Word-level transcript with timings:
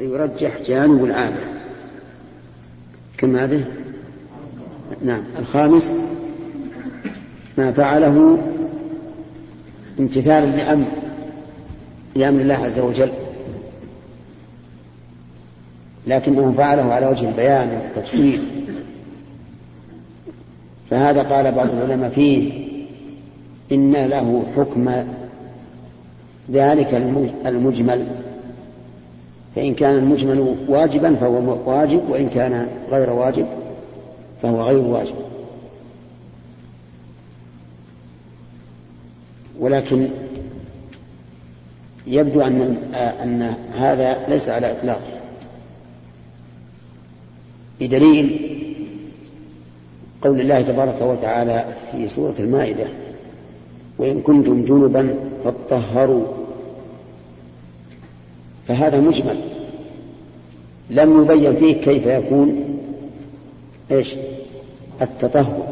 فيرجح 0.00 0.62
جانب 0.66 1.04
العادة 1.04 1.40
كم 3.18 3.36
هذه؟ 3.36 3.64
نعم. 5.04 5.22
الخامس 5.38 5.92
ما 7.58 7.72
فعله 7.72 8.38
امتثالا 10.00 10.46
لأمر 10.46 10.86
لأمر 12.14 12.40
الله 12.40 12.54
عز 12.54 12.78
وجل. 12.78 13.10
لكنه 16.06 16.52
فعله 16.56 16.92
على 16.92 17.06
وجه 17.06 17.28
البيان 17.28 17.68
والتفصيل. 17.68 18.42
فهذا 20.90 21.22
قال 21.22 21.52
بعض 21.52 21.68
العلماء 21.68 22.10
فيه 22.10 22.66
إن 23.72 23.92
له 23.92 24.44
حكم 24.56 25.04
ذلك 26.50 26.94
المجمل. 27.46 28.29
فإن 29.56 29.74
كان 29.74 29.98
المجمل 29.98 30.56
واجبا 30.68 31.14
فهو 31.14 31.58
واجب 31.70 32.08
وإن 32.08 32.28
كان 32.28 32.68
غير 32.90 33.10
واجب 33.10 33.46
فهو 34.42 34.62
غير 34.62 34.78
واجب. 34.78 35.14
ولكن 39.58 40.08
يبدو 42.06 42.40
أن 42.40 42.76
أن 42.94 43.54
هذا 43.72 44.28
ليس 44.28 44.48
على 44.48 44.72
إطلاقه 44.72 45.20
بدليل 47.80 48.56
قول 50.22 50.40
الله 50.40 50.62
تبارك 50.62 51.02
وتعالى 51.02 51.64
في 51.92 52.08
سورة 52.08 52.34
المائدة 52.38 52.86
وإن 53.98 54.20
كنتم 54.20 54.64
جنبا 54.64 55.14
فاطهروا 55.44 56.39
فهذا 58.70 59.00
مجمل. 59.00 59.36
لم 60.90 61.22
يبين 61.22 61.56
فيه 61.56 61.74
كيف 61.74 62.06
يكون 62.06 62.78
إيش؟ 63.90 64.14
التطهر. 65.02 65.66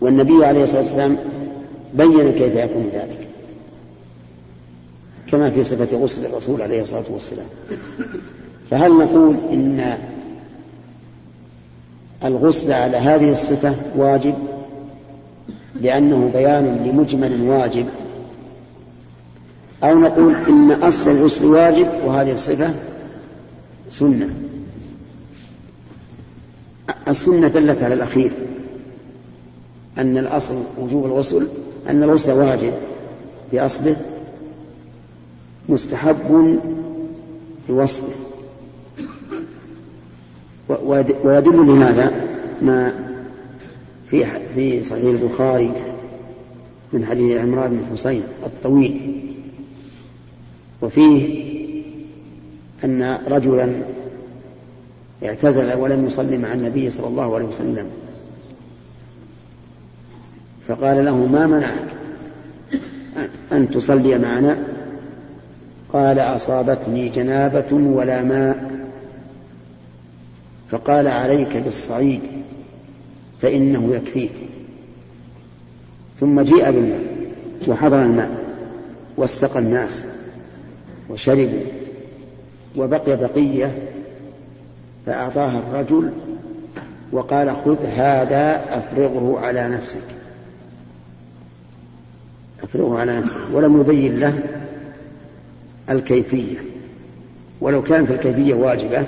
والنبي 0.00 0.46
عليه 0.46 0.64
الصلاة 0.64 0.80
والسلام 0.80 1.16
بين 1.94 2.32
كيف 2.32 2.54
يكون 2.54 2.90
ذلك. 2.92 3.28
كما 5.30 5.50
في 5.50 5.64
صفة 5.64 5.96
غسل 5.96 6.26
الرسول 6.26 6.62
عليه 6.62 6.80
الصلاة 6.80 7.04
والسلام. 7.10 7.46
فهل 8.70 8.98
نقول 8.98 9.36
إن 9.52 9.98
الغسل 12.24 12.72
على 12.72 12.96
هذه 12.96 13.30
الصفة 13.30 13.74
واجب؟ 13.96 14.34
لأنه 15.80 16.30
بيان 16.32 16.84
لمجمل 16.84 17.42
واجب. 17.42 17.86
أو 19.84 19.98
نقول 19.98 20.34
إن 20.34 20.70
أصل 20.70 21.10
الغسل 21.10 21.44
واجب 21.44 21.88
وهذه 22.04 22.32
الصفة 22.32 22.74
سنة. 23.90 24.30
السنة 27.08 27.48
دلت 27.48 27.82
على 27.82 27.94
الأخير 27.94 28.30
أن 29.98 30.18
الأصل 30.18 30.62
وجوب 30.78 31.06
الغسل 31.06 31.48
أن 31.88 32.02
الغسل 32.02 32.32
واجب 32.32 32.72
بأصله 33.52 33.96
مستحب 35.68 36.58
بوصفه 37.68 38.08
ويدل 41.24 41.66
لهذا 41.66 42.12
ما 42.62 42.92
في 44.10 44.26
في 44.54 44.84
صحيح 44.84 45.04
البخاري 45.04 45.72
من 46.92 47.04
حديث 47.04 47.40
عمران 47.40 47.70
بن 47.70 47.96
حسين 47.96 48.22
الطويل. 48.46 49.24
وفيه 50.82 51.44
أن 52.84 53.18
رجلا 53.26 53.72
اعتزل 55.24 55.72
ولم 55.72 56.06
يصلي 56.06 56.38
مع 56.38 56.52
النبي 56.52 56.90
صلى 56.90 57.06
الله 57.06 57.34
عليه 57.34 57.44
وسلم. 57.44 57.86
فقال 60.68 61.04
له 61.04 61.26
ما 61.26 61.46
منعك 61.46 61.88
أن 63.52 63.70
تصلي 63.70 64.18
معنا؟ 64.18 64.58
قال 65.92 66.18
أصابتني 66.18 67.08
جنابة 67.08 67.72
ولا 67.72 68.22
ماء. 68.22 68.70
فقال 70.70 71.08
عليك 71.08 71.56
بالصعيد 71.56 72.20
فإنه 73.42 73.94
يكفيك. 73.94 74.32
ثم 76.20 76.40
جيء 76.40 76.70
بالماء 76.70 77.02
وحضر 77.68 78.02
الماء 78.02 78.30
واستقى 79.16 79.58
الناس. 79.58 80.04
وشربوا 81.10 81.64
وبقي 82.76 83.16
بقية 83.16 83.78
فأعطاها 85.06 85.58
الرجل 85.58 86.10
وقال 87.12 87.56
خذ 87.64 87.84
هذا 87.84 88.64
أفرغه 88.78 89.40
على 89.40 89.68
نفسك. 89.68 90.02
أفرغه 92.62 92.98
على 92.98 93.16
نفسك. 93.16 93.40
ولم 93.52 93.80
يبين 93.80 94.20
له 94.20 94.38
الكيفية. 95.90 96.56
ولو 97.60 97.82
كانت 97.82 98.10
الكيفية 98.10 98.54
واجبة 98.54 99.06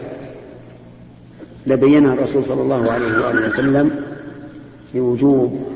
لبينها 1.66 2.14
الرسول 2.14 2.44
صلى 2.44 2.62
الله 2.62 2.92
عليه 2.92 3.26
وآله 3.26 3.46
وسلم 3.46 3.90
بوجوب 4.94 5.70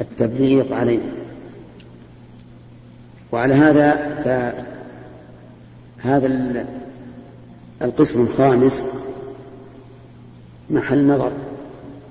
التبليغ 0.00 0.74
عليه. 0.74 1.00
وعلى 3.32 3.54
هذا 3.54 4.16
فهذا 6.02 6.66
القسم 7.82 8.22
الخامس 8.22 8.84
محل 10.70 11.06
نظر 11.06 11.32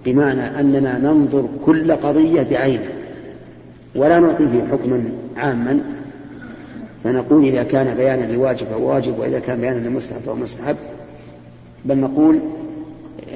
بمعنى 0.05 0.59
أننا 0.59 0.97
ننظر 0.97 1.49
كل 1.65 1.91
قضية 1.91 2.43
بعينها 2.43 2.93
ولا 3.95 4.19
نعطي 4.19 4.47
فيه 4.47 4.63
حكما 4.63 5.03
عاما 5.37 5.79
فنقول 7.03 7.43
إذا 7.43 7.63
كان 7.63 7.97
بيانا 7.97 8.33
لواجب 8.33 8.67
فهو 8.67 8.89
واجب 8.89 9.19
وإذا 9.19 9.39
كان 9.39 9.61
بيانا 9.61 9.87
لمستحب 9.87 10.21
فهو 10.21 10.35
مستحب 10.35 10.75
بل 11.85 11.97
نقول 11.97 12.39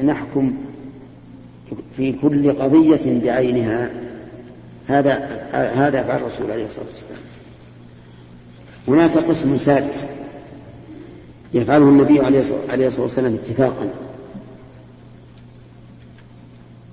نحكم 0.03 0.53
في 1.97 2.13
كل 2.13 2.51
قضية 2.51 3.21
بعينها. 3.23 3.89
هذا 4.87 5.13
هذا 5.51 6.03
فعل 6.03 6.19
الرسول 6.21 6.51
عليه 6.51 6.65
الصلاة 6.65 6.85
والسلام. 6.85 7.21
هناك 8.87 9.17
قسم 9.17 9.57
سادس. 9.57 10.05
يفعله 11.53 11.89
النبي 11.89 12.19
عليه 12.19 12.39
الصلاة 12.87 13.01
والسلام 13.01 13.33
اتفاقا. 13.33 13.89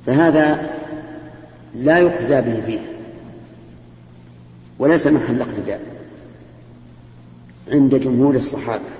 فهذا 0.07 0.71
لا 1.75 1.99
يقتدى 1.99 2.51
به 2.51 2.67
فيه 2.67 2.81
وليس 4.79 5.07
محل 5.07 5.41
اقتداء 5.43 5.81
عند 7.73 7.95
جمهور 7.95 8.35
الصحابة. 8.35 8.91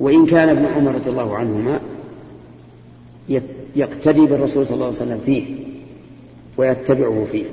وإن 0.00 0.26
كان 0.26 0.48
ابن 0.48 0.66
عمر 0.66 0.94
رضي 0.94 1.10
الله 1.10 1.36
عنهما 1.36 1.80
يقتدي 3.76 4.26
بالرسول 4.26 4.66
صلى 4.66 4.74
الله 4.74 4.86
عليه 4.86 4.96
وسلم 4.96 5.20
فيه 5.26 5.44
ويتبعه 6.56 7.26
فيه. 7.32 7.44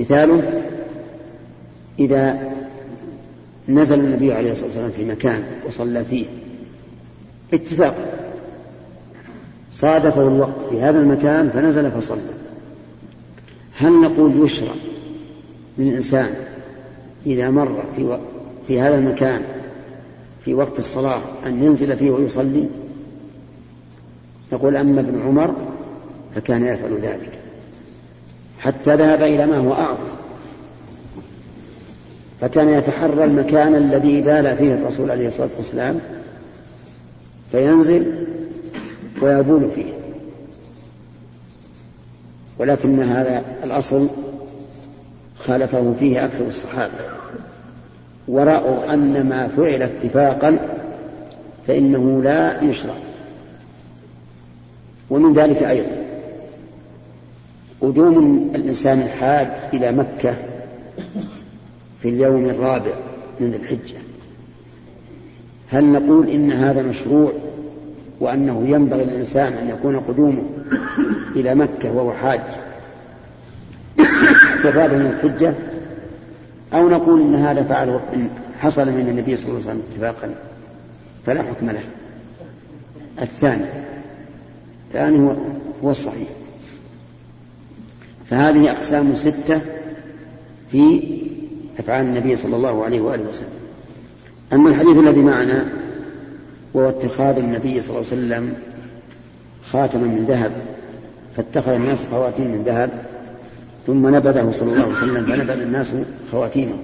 مثاله 0.00 0.62
إذا 1.98 2.55
نزل 3.68 4.00
النبي 4.00 4.32
عليه 4.32 4.52
الصلاة 4.52 4.66
والسلام 4.66 4.90
في 4.90 5.04
مكان 5.04 5.44
وصلى 5.66 6.04
فيه. 6.04 6.26
اتفاقا. 7.54 8.06
صادفه 9.72 10.28
الوقت 10.28 10.68
في 10.70 10.80
هذا 10.80 11.00
المكان 11.00 11.50
فنزل 11.50 11.90
فصلى. 11.90 12.20
هل 13.78 14.00
نقول 14.00 14.44
يشرع 14.44 14.74
للإنسان 15.78 16.34
إذا 17.26 17.50
مر 17.50 17.82
في, 17.96 18.18
في 18.66 18.80
هذا 18.80 18.94
المكان 18.94 19.42
في 20.44 20.54
وقت 20.54 20.78
الصلاة 20.78 21.20
أن 21.46 21.62
ينزل 21.62 21.96
فيه 21.96 22.10
ويصلي؟ 22.10 22.68
يقول 24.52 24.76
أما 24.76 25.00
ابن 25.00 25.22
عمر 25.22 25.54
فكان 26.34 26.64
يفعل 26.64 26.98
ذلك. 27.02 27.38
حتى 28.58 28.94
ذهب 28.94 29.22
إلى 29.22 29.46
ما 29.46 29.56
هو 29.56 29.72
أعظم. 29.72 30.15
فكان 32.40 32.68
يتحرى 32.68 33.24
المكان 33.24 33.74
الذي 33.74 34.20
بال 34.20 34.56
فيه 34.56 34.74
الرسول 34.74 35.10
عليه 35.10 35.28
الصلاة 35.28 35.48
والسلام 35.56 36.00
فينزل 37.52 38.26
ويبول 39.22 39.70
فيه. 39.74 39.92
ولكن 42.58 43.00
هذا 43.00 43.42
الأصل 43.64 44.08
خالفه 45.38 45.94
فيه 45.98 46.24
أكثر 46.24 46.46
الصحابة. 46.46 46.92
ورأوا 48.28 48.94
أن 48.94 49.28
ما 49.28 49.48
فعل 49.48 49.82
اتفاقا 49.82 50.58
فإنه 51.66 52.22
لا 52.22 52.62
يشرع. 52.62 52.94
ومن 55.10 55.32
ذلك 55.32 55.62
أيضا 55.62 56.06
قدوم 57.80 58.50
الإنسان 58.54 59.00
الحاج 59.02 59.48
إلى 59.74 59.92
مكة 59.92 60.36
في 62.02 62.08
اليوم 62.08 62.44
الرابع 62.44 62.94
من 63.40 63.50
ذي 63.50 63.56
الحجة. 63.56 63.96
هل 65.68 65.84
نقول 65.92 66.28
إن 66.28 66.52
هذا 66.52 66.82
مشروع 66.82 67.32
وأنه 68.20 68.68
ينبغي 68.68 69.04
للإنسان 69.04 69.52
أن 69.52 69.68
يكون 69.68 70.00
قدومه 70.00 70.42
إلى 71.36 71.54
مكة 71.54 71.92
وهو 71.92 72.12
حاج 72.12 72.40
في 74.62 74.68
من 74.72 75.06
الحجة؟ 75.06 75.54
أو 76.74 76.88
نقول 76.88 77.20
إن 77.20 77.34
هذا 77.34 77.62
فعله 77.62 78.00
إن 78.14 78.28
حصل 78.60 78.86
من 78.86 79.08
النبي 79.08 79.36
صلى 79.36 79.48
الله 79.48 79.60
عليه 79.60 79.70
وسلم 79.70 79.82
اتفاقا؟ 79.92 80.34
فلا 81.26 81.42
حكم 81.42 81.70
له. 81.70 81.84
الثاني 83.22 83.64
الثاني 84.88 85.18
هو 85.18 85.36
هو 85.84 85.90
الصحيح. 85.90 86.28
فهذه 88.30 88.70
أقسام 88.70 89.14
ستة 89.14 89.60
في 90.70 91.16
أفعال 91.78 92.06
النبي 92.06 92.36
صلى 92.36 92.56
الله 92.56 92.84
عليه 92.84 93.00
وآله 93.00 93.28
وسلم. 93.28 93.48
أما 94.52 94.70
الحديث 94.70 94.98
الذي 94.98 95.20
معنا 95.20 95.68
وهو 96.74 96.88
اتخاذ 96.88 97.38
النبي 97.38 97.80
صلى 97.80 97.90
الله 97.90 98.06
عليه 98.12 98.22
وسلم 98.22 98.54
خاتما 99.70 100.06
من 100.06 100.24
ذهب 100.28 100.52
فاتخذ 101.36 101.72
الناس 101.72 102.06
خواتيم 102.10 102.46
من 102.46 102.62
ذهب 102.62 102.90
ثم 103.86 104.14
نبذه 104.14 104.50
صلى 104.50 104.72
الله 104.72 104.84
عليه 104.84 104.96
وسلم 104.96 105.26
فنبذ 105.26 105.60
الناس 105.60 105.92
خواتيمه. 106.32 106.76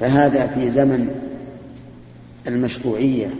فهذا 0.00 0.46
في 0.46 0.70
زمن 0.70 1.08
المشروعية 2.46 3.30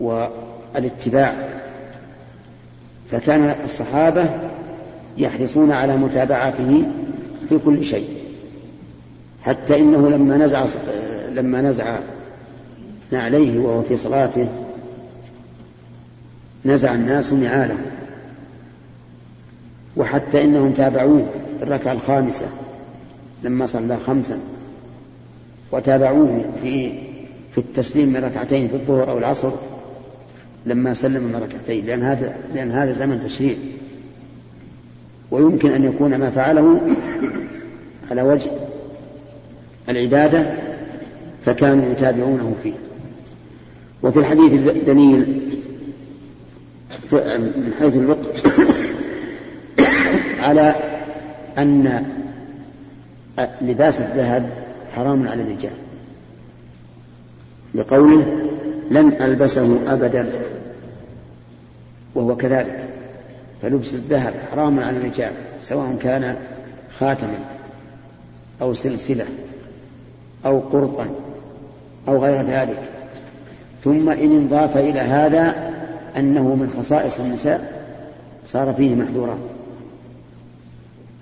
والاتباع. 0.00 1.48
فكان 3.10 3.64
الصحابة 3.64 4.30
يحرصون 5.18 5.72
على 5.72 5.96
متابعته 5.96 6.86
في 7.48 7.58
كل 7.58 7.84
شيء. 7.84 8.08
حتى 9.44 9.78
إنه 9.78 10.10
لما 10.10 10.36
نزع 10.36 10.66
لما 11.30 11.62
نزع 11.62 11.98
نعليه 13.12 13.58
وهو 13.58 13.82
في 13.82 13.96
صلاته 13.96 14.48
نزع 16.64 16.94
الناس 16.94 17.32
نعاله. 17.32 17.76
وحتى 19.96 20.44
إنهم 20.44 20.72
تابعوه 20.72 21.26
الركعة 21.62 21.92
الخامسة 21.92 22.46
لما 23.42 23.66
صلى 23.66 23.96
خمسا. 23.96 24.38
وتابعوه 25.72 26.44
في 26.62 26.92
في 27.52 27.58
التسليم 27.58 28.08
من 28.08 28.24
ركعتين 28.24 28.68
في 28.68 28.74
الظهر 28.74 29.10
أو 29.10 29.18
العصر 29.18 29.50
لما 30.66 30.94
سلم 30.94 31.22
من 31.22 31.36
ركعتين 31.36 31.86
لأن 31.86 32.02
هذا 32.02 32.36
لأن 32.54 32.70
هذا 32.70 32.92
زمن 32.92 33.22
تشريع. 33.22 33.56
ويمكن 35.30 35.70
أن 35.70 35.84
يكون 35.84 36.16
ما 36.16 36.30
فعله 36.30 36.80
على 38.10 38.22
وجه 38.22 38.50
العبادة 39.88 40.54
فكانوا 41.44 41.92
يتابعونه 41.92 42.54
فيه. 42.62 42.72
وفي 44.02 44.18
الحديث 44.18 44.70
دليل 44.86 45.40
من 47.12 47.72
حيث 47.80 47.96
الوقت 47.96 48.46
على 50.46 50.74
أن 51.58 52.06
لباس 53.60 54.00
الذهب 54.00 54.50
حرام 54.94 55.28
على 55.28 55.42
الرجال. 55.42 55.72
لقوله 57.74 58.50
لن 58.90 59.22
ألبسه 59.22 59.92
أبدا 59.92 60.28
وهو 62.14 62.36
كذلك. 62.36 62.88
فلبس 63.62 63.94
الذهب 63.94 64.34
حرام 64.52 64.80
على 64.80 64.96
الرجال 64.96 65.32
سواء 65.62 65.96
كان 66.02 66.36
خاتما 66.98 67.38
أو 68.62 68.74
سلسلة. 68.74 69.26
أو 70.46 70.58
قرطا 70.60 71.06
أو 72.08 72.24
غير 72.24 72.42
ذلك. 72.42 72.82
ثم 73.84 74.08
إن 74.08 74.32
انضاف 74.32 74.76
إلى 74.76 75.00
هذا 75.00 75.72
أنه 76.16 76.54
من 76.54 76.74
خصائص 76.78 77.20
النساء 77.20 77.84
صار 78.48 78.74
فيه 78.74 78.94
محذورا 78.94 79.38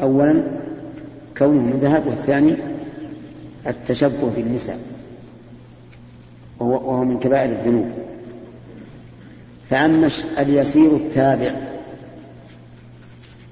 أولا 0.01 0.43
كونه 1.39 1.61
من 1.61 1.79
ذهب 1.83 2.07
والثاني 2.07 2.57
التشبه 3.67 4.31
بالنساء 4.37 4.79
وهو 6.61 7.05
من 7.05 7.19
كبائر 7.19 7.51
الذنوب. 7.51 7.91
فأما 9.71 10.11
اليسير 10.39 10.97
التابع 10.97 11.55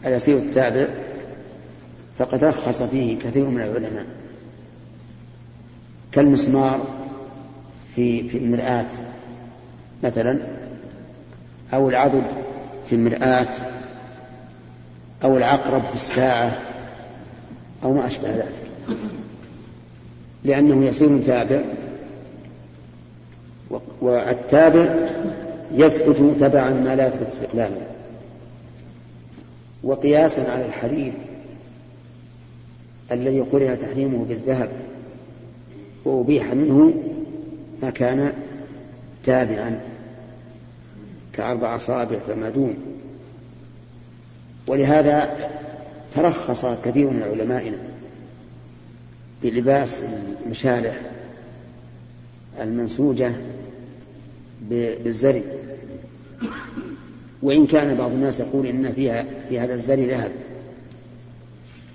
اليسير 0.07 0.39
التابع 0.39 0.89
فقد 2.19 2.45
رخص 2.45 2.83
فيه 2.83 3.19
كثير 3.19 3.47
من 3.47 3.61
العلماء. 3.61 4.07
كالمسمار 6.13 6.81
في 7.95 8.29
في 8.29 8.39
المرآة 8.39 8.87
مثلا 10.05 10.39
أو 11.75 11.89
العضد 11.89 12.25
في 12.89 12.95
المرآة 12.95 13.49
أو 15.25 15.37
العقرب 15.37 15.83
في 15.83 15.95
الساعة 15.95 16.59
أو 17.85 17.93
ما 17.93 18.07
أشبه 18.07 18.31
ذلك. 18.31 18.53
لأنه 20.45 20.85
يصير 20.85 21.23
تابع 21.23 21.63
والتابع 24.01 24.95
يثبت 25.75 26.41
تبعا 26.41 26.71
ما 26.71 26.97
لا 26.97 27.07
يثبت 27.07 27.27
استقلالا. 27.33 27.81
وقياسا 29.83 30.41
على 30.51 30.67
الحرير 30.67 31.13
الذي 33.13 33.41
قرن 33.41 33.79
تحريمه 33.83 34.25
بالذهب 34.25 34.71
وأبيح 36.05 36.53
منه 36.55 36.95
ما 37.83 37.91
كان 37.91 38.33
تابعا 39.25 39.81
كأربع 41.33 41.77
أصابع 41.77 42.19
فما 42.19 42.51
دون. 42.51 42.77
ولهذا 44.67 45.37
ترخص 46.15 46.67
كثير 46.85 47.11
من 47.11 47.23
علمائنا 47.23 47.77
بلباس 49.43 50.03
المشالح 50.47 51.01
المنسوجة 52.61 53.33
بالزري 54.71 55.43
وإن 57.43 57.67
كان 57.67 57.97
بعض 57.97 58.11
الناس 58.11 58.41
يقول 58.41 58.67
إن 58.67 58.93
فيها 58.93 59.25
في 59.49 59.61
هذا 59.61 59.75
الزري 59.75 60.11
ذهب. 60.11 60.31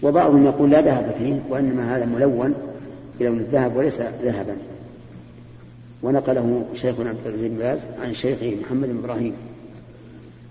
وبعضهم 0.04 0.46
يقول 0.46 0.70
لا 0.70 0.82
ذهب 0.82 1.16
فيه 1.18 1.40
وإنما 1.50 1.98
هذا 1.98 2.06
ملون. 2.06 2.54
بلون 3.20 3.38
الذهب 3.38 3.76
وليس 3.76 4.02
ذهبا. 4.02 4.58
ونقله 6.04 6.66
شيخنا 6.74 7.10
عبد 7.10 7.20
العزيز 7.26 7.52
بن 7.52 7.58
باز 7.58 7.80
عن 8.02 8.14
شيخه 8.14 8.58
محمد 8.62 8.90
بن 8.90 8.98
إبراهيم 8.98 9.34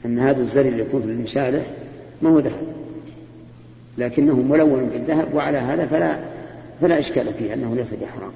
أن 0.06 0.18
هذا 0.18 0.40
الزري 0.40 0.68
اللي 0.68 0.82
يكون 0.82 1.02
في 1.02 1.08
المشالح 1.08 1.66
ما 2.22 2.30
هو 2.30 2.38
ذهب 2.38 2.66
لكنه 3.98 4.34
ملون 4.34 4.84
بالذهب 4.84 5.34
وعلى 5.34 5.58
هذا 5.58 5.86
فلا 5.86 6.18
فلا 6.80 6.98
إشكال 6.98 7.26
فيه 7.38 7.54
أنه 7.54 7.76
ليس 7.76 7.94
بحرام. 7.94 8.32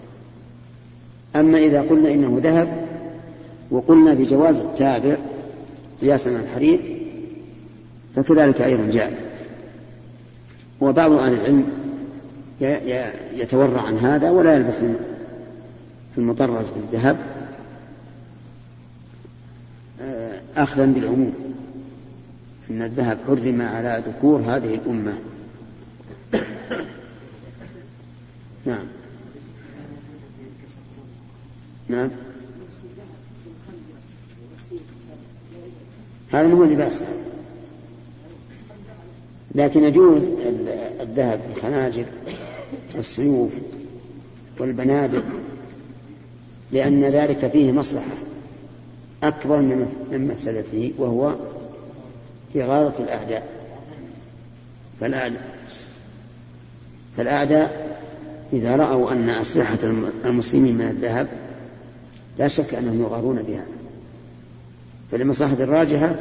أما 1.37 1.59
إذا 1.59 1.83
قلنا 1.83 2.15
إنه 2.15 2.41
ذهب 2.43 2.87
وقلنا 3.71 4.15
بجواز 4.15 4.57
التابع 4.57 5.17
قياسا 6.01 6.29
على 6.29 6.41
الحرير 6.41 6.81
فكذلك 8.17 8.61
أيضا 8.61 8.91
جاء 8.93 9.29
وبعض 10.81 11.13
أهل 11.13 11.33
العلم 11.33 11.78
يتورع 12.61 13.81
عن 13.81 13.99
هذا 13.99 14.31
ولا 14.31 14.55
يلبس 14.55 14.81
المطرز 16.19 16.71
بالذهب. 16.71 17.17
آه، 20.01 20.41
أخذا 20.57 20.87
بالعموم. 20.87 21.35
أن 22.71 22.83
الذهب 22.83 23.19
حرم 23.27 23.63
على 23.63 24.03
ذكور 24.07 24.41
هذه 24.41 24.75
الأمة. 24.75 25.19
نعم. 28.67 28.87
نعم. 31.89 32.11
هذا 36.33 36.47
مو 36.47 36.65
لباس 36.65 37.03
لكن 39.55 39.85
يجوز 39.85 40.23
الذهب 41.01 41.41
في 41.41 41.57
الخناجر. 41.57 42.05
والسيوف 42.97 43.53
والبنادق 44.59 45.25
لأن 46.73 47.05
ذلك 47.05 47.51
فيه 47.51 47.73
مصلحة 47.73 48.11
أكبر 49.23 49.61
من 50.11 50.29
مفسدته 50.29 50.93
وهو 50.99 51.35
إغاظة 52.57 53.05
الأعداء. 53.05 53.49
فالأعداء 55.01 55.59
فالأعداء 57.17 57.99
إذا 58.53 58.77
رأوا 58.77 59.13
أن 59.13 59.31
أسلحة 59.31 59.79
المسلمين 60.25 60.75
من 60.75 60.89
الذهب 60.89 61.29
لا 62.39 62.49
شك 62.49 62.75
أنهم 62.75 63.01
يغارون 63.01 63.43
بها. 63.43 63.65
فلمصلحة 65.13 65.57
الراجحة 65.61 66.15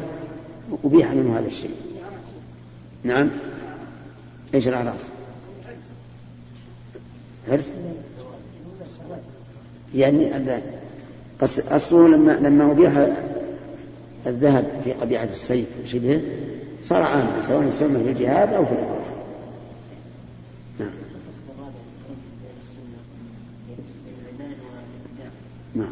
أبيح 0.83 1.11
منه 1.11 1.39
هذا 1.39 1.47
الشيء. 1.47 1.75
نعم. 3.03 3.29
إيش 4.53 4.67
الأعراس؟ 4.67 5.07
حرص 7.49 7.65
يعني 9.95 10.31
أصله 11.59 12.07
لما 12.07 12.31
لما 12.31 12.71
أبيح 12.71 13.07
الذهب 14.27 14.81
في 14.83 14.93
قبيعة 14.93 15.23
السيف 15.23 15.67
وشبهه 15.83 16.21
صار 16.83 17.01
عاما 17.01 17.41
سواء 17.41 17.67
استعمل 17.67 18.03
في 18.03 18.09
الجهاد 18.09 18.53
أو 18.53 18.65
في 18.65 18.71
الإباحة 18.71 18.97
نعم. 20.79 20.89
نعم. 25.75 25.91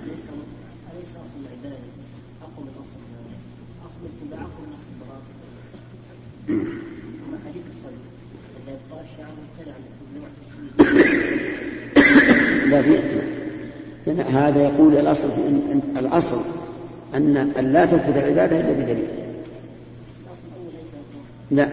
لا 12.70 12.82
في 12.82 13.00
هذا 14.32 14.64
يقول 14.64 14.98
الأصل 14.98 15.32
إن 15.48 15.82
الأصل 15.98 16.42
أن 17.16 17.38
أن 17.60 17.74
لا 17.74 17.86
تثبت 17.86 18.18
العبادة 18.18 18.60
إلا 18.60 18.72
بدليل. 18.72 19.08
لا. 21.52 21.70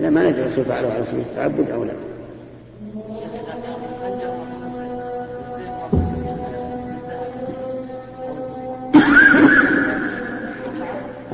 لا 0.00 0.10
ما 0.10 0.30
ندري 0.30 0.42
الرسول 0.42 0.64
فعله 0.64 0.92
على 0.92 1.04
سبيل 1.04 1.20
التعبد 1.20 1.70
أو 1.70 1.84
لا. 1.84 1.92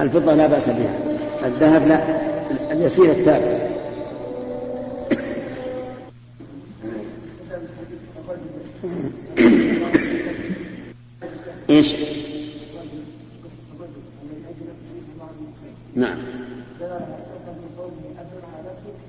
الفضة 0.01 0.35
لا 0.35 0.47
بأس 0.47 0.69
بها. 0.69 0.95
الذهب 1.45 1.87
لا 1.89 2.03
اليسير 2.73 3.11
التابع 3.11 3.71
إيش؟ 11.71 11.97
نعم 15.95 16.19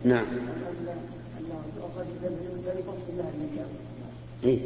نعم. 0.06 0.26
إيه؟ 4.44 4.60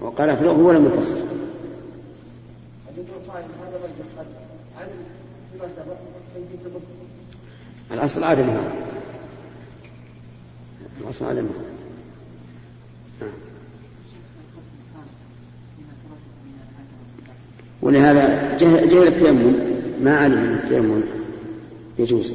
وقال 0.00 0.36
في 0.36 0.48
هو 0.48 0.72
لم 0.72 0.86
يفصل 0.86 1.20
الأصل 7.92 8.24
عدمها 8.24 8.72
الأصل 11.00 11.24
عدمها 11.24 11.50
نعم. 13.20 13.30
ولهذا 17.82 18.58
جهل 18.58 19.06
التيمم. 19.06 19.54
ما 20.00 20.16
علم 20.16 20.42
من 20.42 20.52
التيمم. 20.52 21.02
يجوز. 21.98 22.32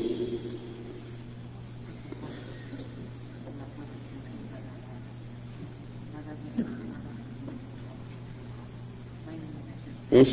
إيش؟ 10.14 10.30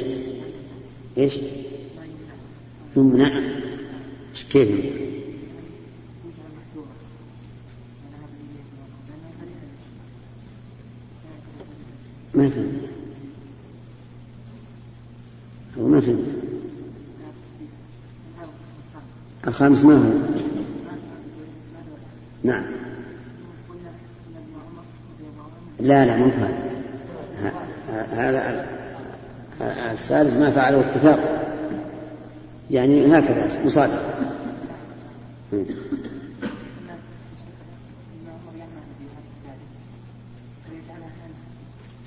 إيش؟ 1.18 1.34
يمنع 2.96 3.58
كيف؟ 4.50 4.68
ما 12.34 12.48
فهمت. 12.48 12.88
أو 15.76 15.88
ما 15.88 16.00
فهمت. 16.00 16.38
الخامس 19.46 19.84
ما 19.84 19.94
هو؟ 19.94 20.27
لا 25.88 26.04
لا 26.04 26.16
مو 26.16 26.30
هذا 28.12 28.66
السادس 29.92 30.36
ما 30.36 30.50
فعله 30.50 30.80
اتفاق. 30.80 31.38
يعني 32.70 33.18
هكذا 33.18 33.64
مصادقة 33.64 34.14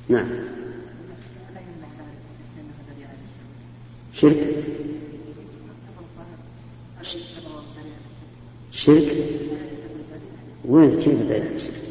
نعم 0.09 0.29
شرك 4.13 4.55
شرك 8.71 9.17
وين 10.65 11.01
كيف 11.01 11.21
ذلك 11.29 11.57
شرك 11.57 11.81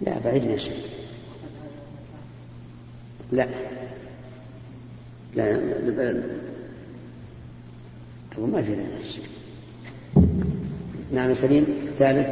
لا 0.00 0.18
بعيدنا 0.18 0.56
شرك 0.56 0.90
لا 3.32 3.48
لا 5.36 6.22
هو 8.38 8.46
ما 8.46 8.62
في 8.62 8.74
ذلك 8.74 9.00
الشرك 9.04 9.30
نعم 11.12 11.34
سليم 11.34 11.62
الثالث 11.62 12.28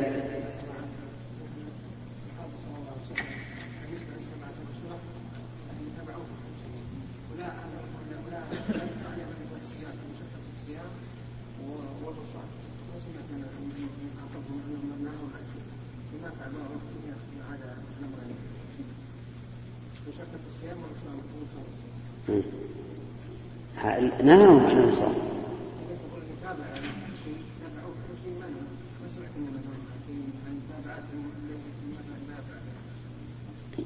نهاهم 24.24 24.66
عن 24.66 24.78
الوصال 24.78 25.31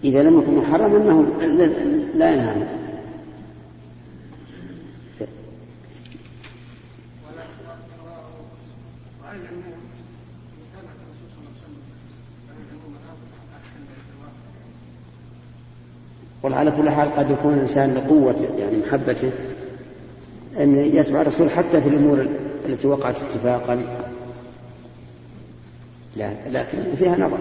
إذا 0.06 0.22
لم 0.22 0.38
يكن 0.38 0.54
محرما 0.54 0.96
أنه 0.96 1.26
لا 2.14 2.34
ينهاهم 2.34 2.66
وعلى 16.42 16.70
كل 16.70 16.90
حال 16.90 17.12
قد 17.12 17.30
يكون 17.30 17.54
الإنسان 17.54 17.94
لقوة 17.94 18.36
يعني 18.58 18.76
محبته 18.76 19.30
أن 20.58 20.76
يتبع 20.76 21.20
الرسول 21.20 21.50
حتى 21.50 21.80
في 21.80 21.88
الأمور 21.88 22.26
التي 22.66 22.86
وقعت 22.86 23.16
اتفاقا. 23.22 23.82
لا 26.16 26.30
لكن 26.48 26.78
فيها 26.98 27.16
نظر. 27.16 27.38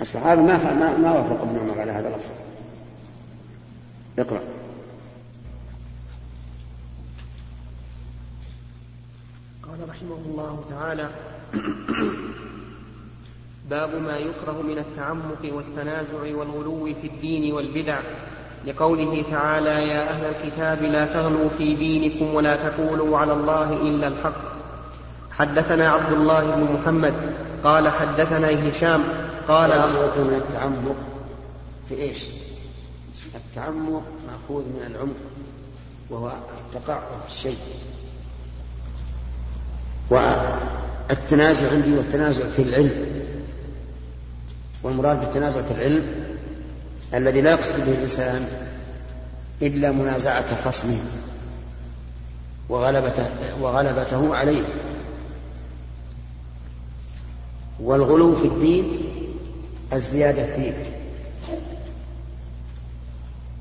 الصحابة 0.00 0.42
ما 0.42 0.74
ما, 0.74 0.96
ما 0.96 1.12
وافق 1.12 1.42
ابن 1.42 1.58
عمر 1.58 1.80
على 1.80 1.92
هذا 1.92 2.08
الأصل. 2.08 2.32
اقرأ. 4.18 4.40
قال 9.62 9.88
رحمه 9.88 10.18
الله 10.26 10.64
تعالى 10.70 11.10
باب 13.70 13.94
ما 13.94 14.16
يكره 14.16 14.62
من 14.62 14.78
التعمق 14.78 15.52
والتنازع 15.52 16.36
والغلو 16.36 16.94
في 17.02 17.06
الدين 17.06 17.52
والبدع. 17.52 18.00
لقوله 18.66 19.24
تعالى 19.30 19.88
يا 19.88 20.10
أهل 20.10 20.24
الكتاب 20.24 20.82
لا 20.82 21.06
تغلوا 21.06 21.48
في 21.58 21.74
دينكم 21.74 22.34
ولا 22.34 22.56
تقولوا 22.56 23.18
على 23.18 23.32
الله 23.32 23.76
إلا 23.76 24.08
الحق. 24.08 24.58
حدثنا 25.30 25.88
عبد 25.88 26.12
الله 26.12 26.56
بن 26.56 26.72
محمد 26.72 27.14
قال 27.64 27.88
حدثنا 27.88 28.68
هشام 28.68 29.04
قال 29.48 29.72
أخذ 29.72 30.24
من 30.24 30.34
التعمق 30.34 30.96
في 31.88 31.94
إيش؟ 31.94 32.24
التعمق 33.34 34.02
مأخوذ 34.26 34.62
من 34.64 34.82
العمق 34.86 35.16
وهو 36.10 36.32
التقعر 36.74 37.02
في 37.26 37.34
الشيء. 37.34 37.58
والتنازع 40.10 41.70
عندي 41.72 41.92
والتنازع 41.92 42.44
في 42.56 42.62
العلم. 42.62 43.22
والمراد 44.82 45.20
بالتنازع 45.20 45.62
في 45.62 45.74
العلم 45.74 46.24
الذي 47.14 47.40
لا 47.40 47.50
يقصد 47.50 47.76
به 47.86 47.92
الإنسان 47.94 48.48
إلا 49.62 49.92
منازعة 49.92 50.64
خصمه 50.64 50.98
وغلبته, 52.68 53.30
وغلبته 53.60 54.36
عليه. 54.36 54.62
والغلو 57.82 58.36
في 58.36 58.46
الدين 58.46 58.84
الزيادة 59.92 60.56
فيه 60.56 60.72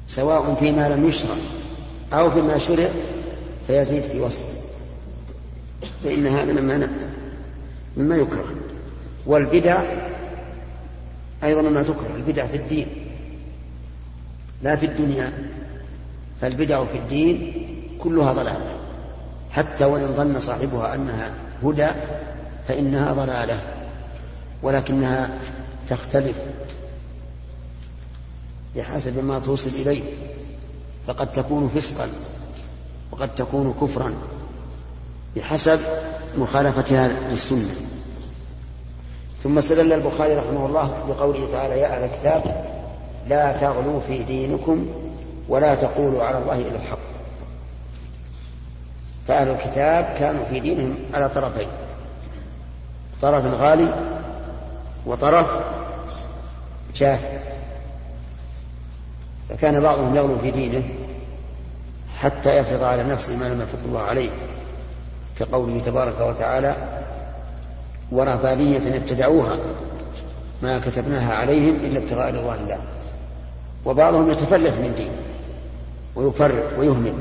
سواء 0.08 0.54
فيما 0.54 0.90
لم 0.90 1.08
يشرع 1.08 1.36
أو 2.14 2.32
فيما 2.32 2.58
شرع 2.58 2.90
فيزيد 3.68 4.04
في 4.04 4.20
وصفه. 4.20 4.44
فإن 6.04 6.28
هذا 6.28 6.54
مما 6.54 6.90
مما 7.98 8.16
يكره. 8.16 8.46
والبدع 9.26 9.84
أيضا 11.44 11.62
مما 11.62 11.84
تكره 11.84 12.16
البدع 12.16 12.46
في 12.46 12.58
الدين. 12.58 12.88
لا 14.64 14.76
في 14.76 14.86
الدنيا 14.86 15.34
فالبدع 16.42 16.86
في 16.86 16.98
الدين 16.98 17.54
كلها 18.00 18.34
ضلالة. 18.34 18.76
حتى 19.52 19.86
وإن 19.86 20.14
ظن 20.18 20.40
صاحبها 20.40 20.96
أنها 20.96 21.34
هدى 21.64 21.88
فإنها 22.68 23.14
ضلالة. 23.14 23.62
ولكنها 24.64 25.30
تختلف 25.90 26.38
بحسب 28.76 29.24
ما 29.24 29.40
توصل 29.40 29.70
إليه. 29.70 30.04
فقد 31.08 31.32
تكون 31.32 31.70
فسقا 31.76 32.08
وقد 33.12 33.36
تكون 33.36 33.74
كفرا 33.82 34.14
بحسب 35.36 35.80
مخالفتها 36.38 37.08
للسنة. 37.30 37.76
ثم 39.44 39.58
استدل 39.58 39.94
البخاري 39.94 40.36
رحمه 40.36 40.66
الله 40.66 41.04
بقوله 41.08 41.52
تعالى 41.52 41.80
يا 41.80 41.96
أهل 41.96 42.04
الكتاب 42.04 42.66
لا 43.28 43.58
تغلوا 43.58 44.00
في 44.08 44.24
دينكم 44.24 44.88
ولا 45.50 45.76
تقولوا 45.76 46.24
على 46.24 46.38
الله 46.38 46.56
إلا 46.56 46.76
الحق. 46.76 47.00
فأهل 49.28 49.50
الكتاب 49.50 50.16
كانوا 50.20 50.46
في 50.50 50.60
دينهم 50.60 50.96
على 51.14 51.30
طرفين 51.30 51.68
طرف 53.22 53.46
غالي 53.46 54.18
وطرف 55.08 55.48
جاف 56.96 57.20
فكان 59.50 59.80
بعضهم 59.80 60.16
يغلو 60.16 60.38
في 60.38 60.52
دينه 60.52 60.84
حتى 62.18 62.58
يفرض 62.58 62.84
على 62.84 63.04
نفسه 63.04 63.36
ما 63.36 63.46
لم 63.46 63.62
يفرض 63.62 63.84
الله 63.86 64.02
عليه 64.02 64.30
كقوله 65.40 65.80
تبارك 65.80 66.22
وتعالى 66.22 66.76
ورهبانية 68.12 68.98
ابتدعوها 68.98 69.58
ما 70.64 70.80
كتبناها 70.80 71.34
عليهم 71.34 71.76
إلا 71.76 72.00
ابتغاء 72.00 72.36
رضوان 72.36 72.60
الله. 72.60 72.78
وبعضهم 73.86 74.32
يتفلت 74.32 74.74
من 74.74 74.94
دينه 74.98 75.22
ويفرق 76.16 76.80
ويهمل. 76.80 77.14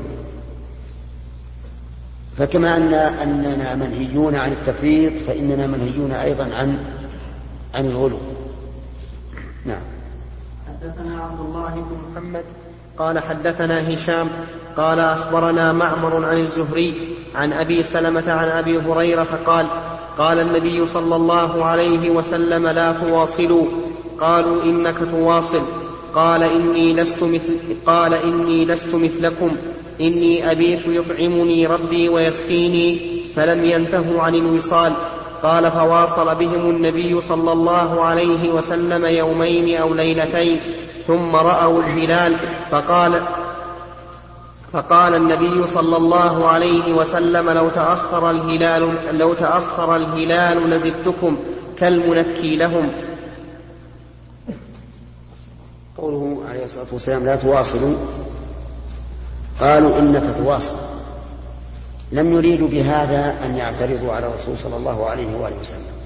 فكما 2.37 2.77
أن 2.77 2.93
أننا 2.93 3.75
منهيون 3.75 4.35
عن 4.35 4.51
التفريط 4.51 5.13
فإننا 5.27 5.67
منهيون 5.67 6.11
أيضا 6.11 6.55
عن 6.55 6.79
عن 7.75 7.85
الغلو. 7.85 8.17
نعم. 9.65 9.81
حدثنا 10.67 11.23
عبد 11.23 11.39
الله 11.39 11.75
بن 11.75 11.97
محمد 12.11 12.43
قال 12.97 13.19
حدثنا 13.19 13.93
هشام 13.93 14.29
قال 14.77 14.99
أخبرنا 14.99 15.73
معمر 15.73 16.25
عن 16.25 16.37
الزهري 16.37 17.15
عن 17.35 17.53
أبي 17.53 17.83
سلمة 17.83 18.31
عن 18.31 18.47
أبي 18.47 18.77
هريرة 18.77 19.39
قال 19.45 19.65
قال 20.17 20.39
النبي 20.39 20.85
صلى 20.85 21.15
الله 21.15 21.65
عليه 21.65 22.09
وسلم 22.09 22.67
لا 22.67 22.91
تواصلوا. 22.91 23.65
قالوا 24.19 24.63
إنك 24.63 24.97
تواصل. 24.97 25.61
قال 26.13 26.43
إني 26.43 26.93
لست 26.93 27.23
مثل 27.23 27.59
قال 27.85 28.13
إني 28.13 28.65
لست 28.65 28.95
مثلكم. 28.95 29.49
إني 30.01 30.51
أبيت 30.51 30.87
يطعمني 30.87 31.67
ربي 31.67 32.09
ويسقيني. 32.09 33.17
فلم 33.35 33.63
ينتهوا 33.63 34.21
عن 34.21 34.35
الوصال. 34.35 34.93
قال 35.43 35.71
فواصل 35.71 36.35
بهم 36.35 36.69
النبي 36.69 37.21
صلى 37.21 37.51
الله 37.51 38.01
عليه 38.01 38.49
وسلم 38.49 39.05
يومين 39.05 39.77
أو 39.77 39.93
ليلتين 39.93 40.59
ثم 41.07 41.35
رأوا 41.35 41.79
الهلال 41.79 42.37
فقال 42.71 43.21
فقال 44.73 45.15
النبي 45.15 45.67
صلى 45.67 45.97
الله 45.97 46.47
عليه 46.47 46.93
وسلم 46.93 47.49
لو 47.49 47.69
تأخر 47.69 48.29
الهلال 48.31 48.97
لو 49.17 49.33
تأخر 49.33 49.95
الهلال 49.95 50.69
لزدتكم 50.69 51.37
كالمنكي 51.77 52.55
لهم. 52.55 52.89
قوله 55.97 56.37
عليه 56.49 56.65
الصلاة 56.65 56.85
والسلام 56.91 57.25
لا 57.25 57.35
تواصلوا. 57.35 57.95
قالوا 59.61 59.99
إنك 59.99 60.35
تواصل. 60.37 60.75
لم 62.11 62.33
يريدوا 62.33 62.67
بهذا 62.67 63.35
أن 63.45 63.57
يعترضوا 63.57 64.13
على 64.13 64.27
الرسول 64.27 64.57
صلى 64.57 64.77
الله 64.77 65.09
عليه 65.09 65.35
وآله 65.35 65.55
وسلم. 65.61 65.97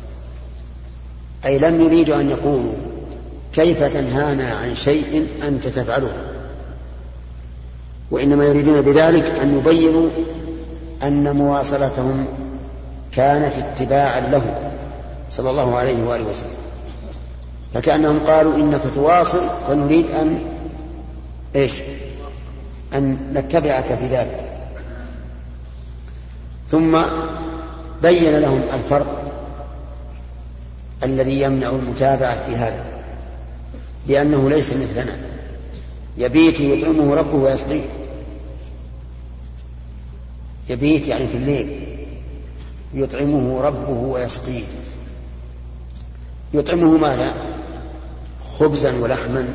أي 1.45 1.59
لم 1.59 1.81
يريدوا 1.81 2.15
أن 2.15 2.29
يقولوا 2.29 2.73
كيف 3.53 3.83
تنهانا 3.83 4.53
عن 4.53 4.75
شيء 4.75 5.27
أنت 5.47 5.67
تفعله. 5.67 6.11
وإنما 8.11 8.45
يريدون 8.45 8.81
بذلك 8.81 9.25
أن 9.25 9.57
يبينوا 9.57 10.09
أن 11.03 11.35
مواصلتهم 11.35 12.25
كانت 13.11 13.53
اتباعا 13.53 14.19
له 14.19 14.71
صلى 15.31 15.49
الله 15.49 15.77
عليه 15.77 16.03
وآله 16.03 16.29
وسلم. 16.29 16.55
فكأنهم 17.73 18.19
قالوا 18.19 18.55
إنك 18.55 18.81
تواصل 18.95 19.41
فنريد 19.67 20.11
أن 20.11 20.39
إيش؟ 21.55 21.73
أن 22.93 23.33
نتبعك 23.33 23.85
في 23.85 24.07
ذلك. 24.07 24.50
ثم 26.71 27.01
بين 28.01 28.39
لهم 28.39 28.61
الفرق 28.73 29.21
الذي 31.03 31.41
يمنع 31.41 31.69
المتابعة 31.69 32.45
في 32.45 32.55
هذا 32.55 32.85
لأنه 34.07 34.49
ليس 34.49 34.73
مثلنا. 34.73 35.17
يبيت 36.17 36.59
يطعمه 36.59 37.15
ربه 37.15 37.35
ويسقيه. 37.35 37.81
يبيت 40.69 41.07
يعني 41.07 41.27
في 41.27 41.37
الليل 41.37 41.97
يطعمه 42.93 43.61
ربه 43.61 43.89
ويسقيه. 43.89 44.63
يطعمه 46.53 46.97
ماذا؟ 46.97 47.33
خبزا 48.59 48.97
ولحما 48.99 49.47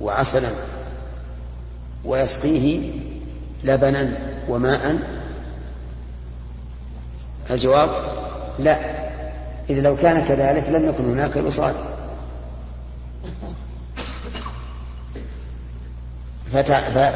وعسلا. 0.00 0.50
ويسقيه 2.04 2.80
لبنا 3.64 4.18
وماء 4.48 5.15
الجواب 7.54 7.90
لا. 8.58 8.78
إذا 9.70 9.80
لو 9.80 9.96
كان 9.96 10.24
كذلك 10.24 10.68
لم 10.68 10.88
يكن 10.88 11.10
هناك 11.10 11.36
وصال 11.36 11.74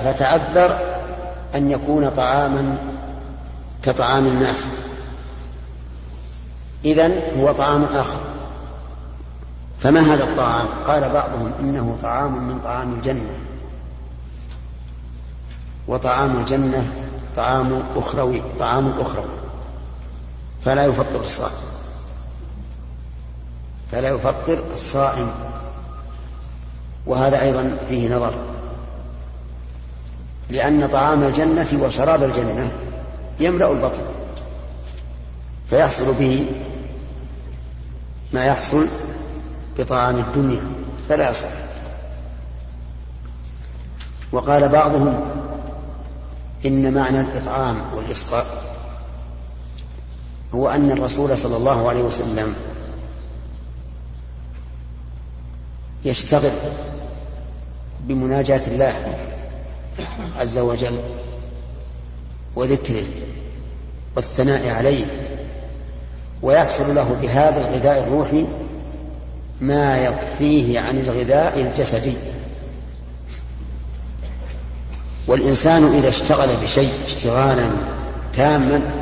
فتعذر 0.05 0.79
أن 1.55 1.71
يكون 1.71 2.09
طعاما 2.09 2.79
كطعام 3.83 4.27
الناس. 4.27 4.66
إذن 6.85 7.21
هو 7.38 7.53
طعام 7.53 7.85
آخر. 7.85 8.21
فما 9.81 10.01
هذا 10.01 10.25
الطعام؟ 10.25 10.66
قال 10.87 11.11
بعضهم 11.11 11.53
إنه 11.61 11.97
طعام 12.03 12.49
من 12.49 12.61
طعام 12.64 12.93
الجنة. 12.93 13.38
وطعام 15.88 16.37
الجنة 16.37 16.93
طعام 17.37 17.83
أخروي 17.97 18.43
طعام 18.59 18.93
أخروي. 19.01 19.40
فلا 20.64 20.85
يفطر 20.85 21.20
الصائم. 21.20 21.70
فلا 23.92 24.09
يفطر 24.09 24.64
الصائم. 24.73 25.31
وهذا 27.07 27.42
أيضا 27.42 27.77
فيه 27.88 28.16
نظر. 28.16 28.35
لأن 30.51 30.88
طعام 30.88 31.23
الجنة 31.23 31.68
وشراب 31.83 32.23
الجنة 32.23 32.70
يملأ 33.40 33.73
البطن. 33.73 34.03
فيحصل 35.70 36.14
به 36.14 36.46
ما 38.33 38.44
يحصل 38.44 38.87
بطعام 39.79 40.18
الدنيا 40.18 40.62
فلا 41.09 41.31
يصح. 41.31 41.49
وقال 44.33 44.68
بعضهم 44.68 45.31
إن 46.66 46.94
معنى 46.94 47.20
الإطعام 47.20 47.83
والإسقاء 47.96 48.69
هو 50.55 50.69
أن 50.69 50.91
الرسول 50.91 51.39
صلى 51.39 51.57
الله 51.57 51.89
عليه 51.89 52.03
وسلم 52.03 52.55
يشتغل 56.05 56.53
بمناجاة 58.01 58.67
الله 58.67 59.17
عز 60.39 60.59
وجل 60.59 61.01
وذكره 62.57 63.05
والثناء 64.17 64.69
عليه 64.69 65.05
ويحصل 66.43 66.95
له 66.95 67.17
بهذا 67.23 67.61
الغذاء 67.61 68.03
الروحي 68.03 68.45
ما 69.61 69.99
يكفيه 69.99 70.81
عن 70.81 70.99
الغذاء 70.99 71.61
الجسدي. 71.61 72.15
والإنسان 75.27 75.95
إذا 75.95 76.09
اشتغل 76.09 76.49
بشيء 76.63 76.93
اشتغالا 77.07 77.71
تاما 78.33 79.00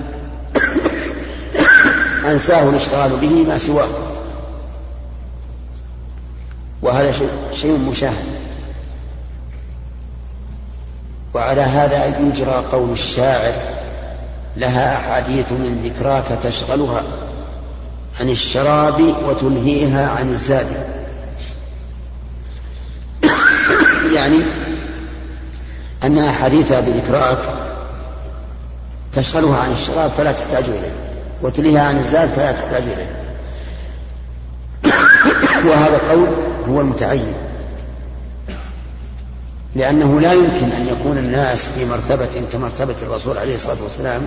أنساه 2.33 2.69
الاشتغال 2.69 3.11
به 3.11 3.45
ما 3.49 3.59
سواه. 3.59 3.89
وهذا 6.83 7.13
شيء 7.55 7.79
مشاهد. 7.79 8.39
وعلى 11.35 11.63
هذا 11.63 12.19
يجرى 12.19 12.65
قول 12.73 12.91
الشاعر 12.91 13.53
لها 14.57 14.97
أحاديث 14.97 15.53
من 15.53 15.81
ذكراك 15.85 16.39
تشغلها 16.43 17.03
عن 18.21 18.31
الشراب 18.31 19.01
وتنهيها 19.01 20.09
عن 20.09 20.29
الزاد. 20.29 20.67
يعني 24.15 24.39
أن 26.03 26.19
أحاديثها 26.19 26.81
بذكراك 26.81 27.39
تشغلها 29.13 29.59
عن 29.59 29.73
الشراب 29.73 30.11
فلا 30.11 30.33
تحتاج 30.33 30.65
إليه 30.65 31.08
وتلهها 31.43 31.83
عن 31.83 31.99
الزاد 31.99 32.29
فلا 32.29 32.53
تحتاج 32.53 32.83
إليه. 32.83 33.15
وهذا 35.71 35.97
القول 35.97 36.29
هو 36.69 36.81
المتعين. 36.81 37.33
لأنه 39.77 40.21
لا 40.21 40.33
يمكن 40.33 40.73
أن 40.73 40.89
يكون 40.89 41.19
الناس 41.19 41.69
في 41.69 41.85
مرتبة 41.85 42.43
كمرتبة 42.53 42.95
الرسول 43.03 43.39
عليه 43.39 43.55
الصلاة 43.55 43.83
والسلام 43.83 44.23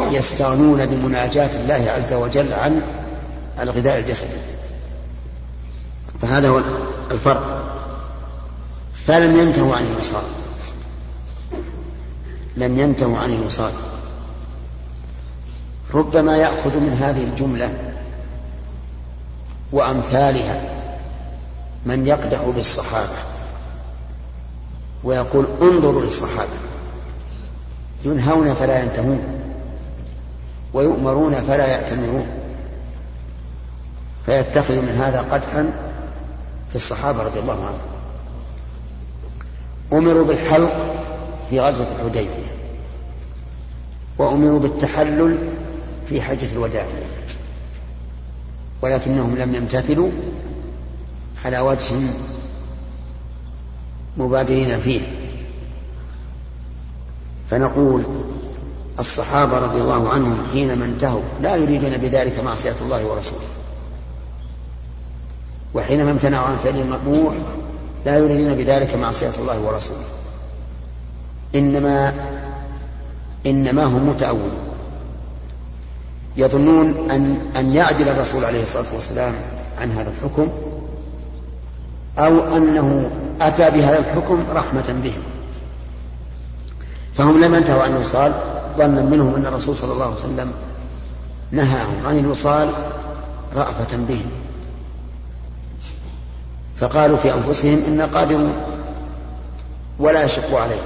يستغنون 0.00 0.86
بمناجاة 0.86 1.50
الله 1.60 1.90
عز 1.90 2.12
وجل 2.12 2.52
عن 2.52 2.82
الغذاء 3.60 3.98
الجسدي. 3.98 4.28
فهذا 6.22 6.48
هو 6.48 6.60
الفرق. 7.10 7.74
فلم 9.06 9.38
ينتهوا 9.38 9.76
عن 9.76 9.86
الوصال. 9.94 10.22
لم 12.56 12.78
ينتهوا 12.78 13.18
عن 13.18 13.32
الوصال. 13.32 13.72
ربما 15.94 16.36
يأخذ 16.36 16.78
من 16.80 16.92
هذه 17.00 17.24
الجملة 17.24 17.74
وأمثالها 19.72 20.60
من 21.86 22.06
يقدح 22.06 22.40
بالصحابة 22.42 23.16
ويقول 25.04 25.46
انظروا 25.62 26.02
للصحابة. 26.02 26.58
ينهون 28.04 28.54
فلا 28.54 28.82
ينتهون 28.82 29.20
ويؤمرون 30.72 31.32
فلا 31.32 31.66
يأتمرون. 31.66 32.26
فيتخذ 34.26 34.80
من 34.80 35.00
هذا 35.00 35.20
قدحا 35.20 35.70
في 36.68 36.76
الصحابة 36.76 37.22
رضي 37.22 37.40
الله 37.40 37.52
عنهم. 37.66 37.78
أمروا 39.92 40.24
بالحلق 40.24 41.04
في 41.50 41.60
غزوة 41.60 41.86
الحديبية. 41.92 42.48
وأمروا 44.18 44.60
بالتحلل 44.60 45.38
في 46.08 46.22
حجة 46.22 46.52
الوداع. 46.52 46.86
ولكنهم 48.82 49.36
لم 49.36 49.54
يمتثلوا 49.54 50.10
على 51.44 51.58
وجه 51.58 51.94
مبادرين 54.16 54.80
فيه. 54.80 55.00
فنقول 57.50 58.02
الصحابة 58.98 59.58
رضي 59.58 59.80
الله 59.80 60.08
عنهم 60.08 60.42
حينما 60.52 60.84
انتهوا 60.84 61.22
لا 61.42 61.56
يريدون 61.56 61.96
بذلك 61.96 62.44
معصية 62.44 62.76
الله 62.82 63.06
ورسوله. 63.06 63.46
وحينما 65.74 66.10
امتنعوا 66.10 66.46
عن 66.46 66.56
فعل 66.56 66.78
المطبوع 66.78 67.34
لا 68.06 68.18
يريدون 68.18 68.54
بذلك 68.54 68.94
معصية 68.94 69.32
الله 69.38 69.60
ورسوله. 69.60 70.04
إنما 71.54 72.14
إنما 73.46 73.84
هم 73.84 74.08
متأولون. 74.08 74.67
يظنون 76.36 77.10
أن 77.10 77.38
أن 77.56 77.72
يعدل 77.74 78.08
الرسول 78.08 78.44
عليه 78.44 78.62
الصلاة 78.62 78.94
والسلام 78.94 79.32
عن 79.80 79.90
هذا 79.90 80.10
الحكم 80.10 80.48
أو 82.18 82.56
أنه 82.56 83.10
أتى 83.40 83.70
بهذا 83.70 83.98
الحكم 83.98 84.44
رحمة 84.52 84.94
بهم. 85.02 85.22
فهم 87.14 87.44
لم 87.44 87.54
ينتهوا 87.54 87.82
عن 87.82 87.96
الوصال 87.96 88.34
ظنا 88.78 89.02
منهم 89.02 89.34
أن 89.34 89.46
الرسول 89.46 89.76
صلى 89.76 89.92
الله 89.92 90.04
عليه 90.04 90.14
وسلم 90.14 90.52
نهاهم 91.50 92.06
عن 92.06 92.18
الوصال 92.18 92.70
رأفة 93.56 93.96
بهم. 93.96 94.30
فقالوا 96.80 97.16
في 97.16 97.34
أنفسهم 97.34 97.82
إنا 97.88 98.06
قادرون 98.06 98.52
ولا 99.98 100.24
يشق 100.24 100.54
عليه 100.56 100.80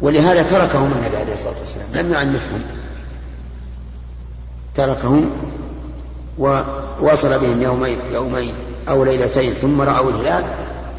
ولهذا 0.00 0.42
تركهم 0.42 0.92
النبي 0.92 1.16
عليه 1.16 1.34
الصلاة 1.34 1.54
والسلام. 1.60 1.86
لم 1.94 2.12
يعنفهم. 2.12 2.62
تركهم 4.74 5.30
ووصل 6.38 7.38
بهم 7.38 7.62
يومين 7.62 7.98
يومين 8.12 8.52
أو 8.88 9.04
ليلتين 9.04 9.54
ثم 9.54 9.80
رأوا 9.80 10.10
الهلال 10.10 10.44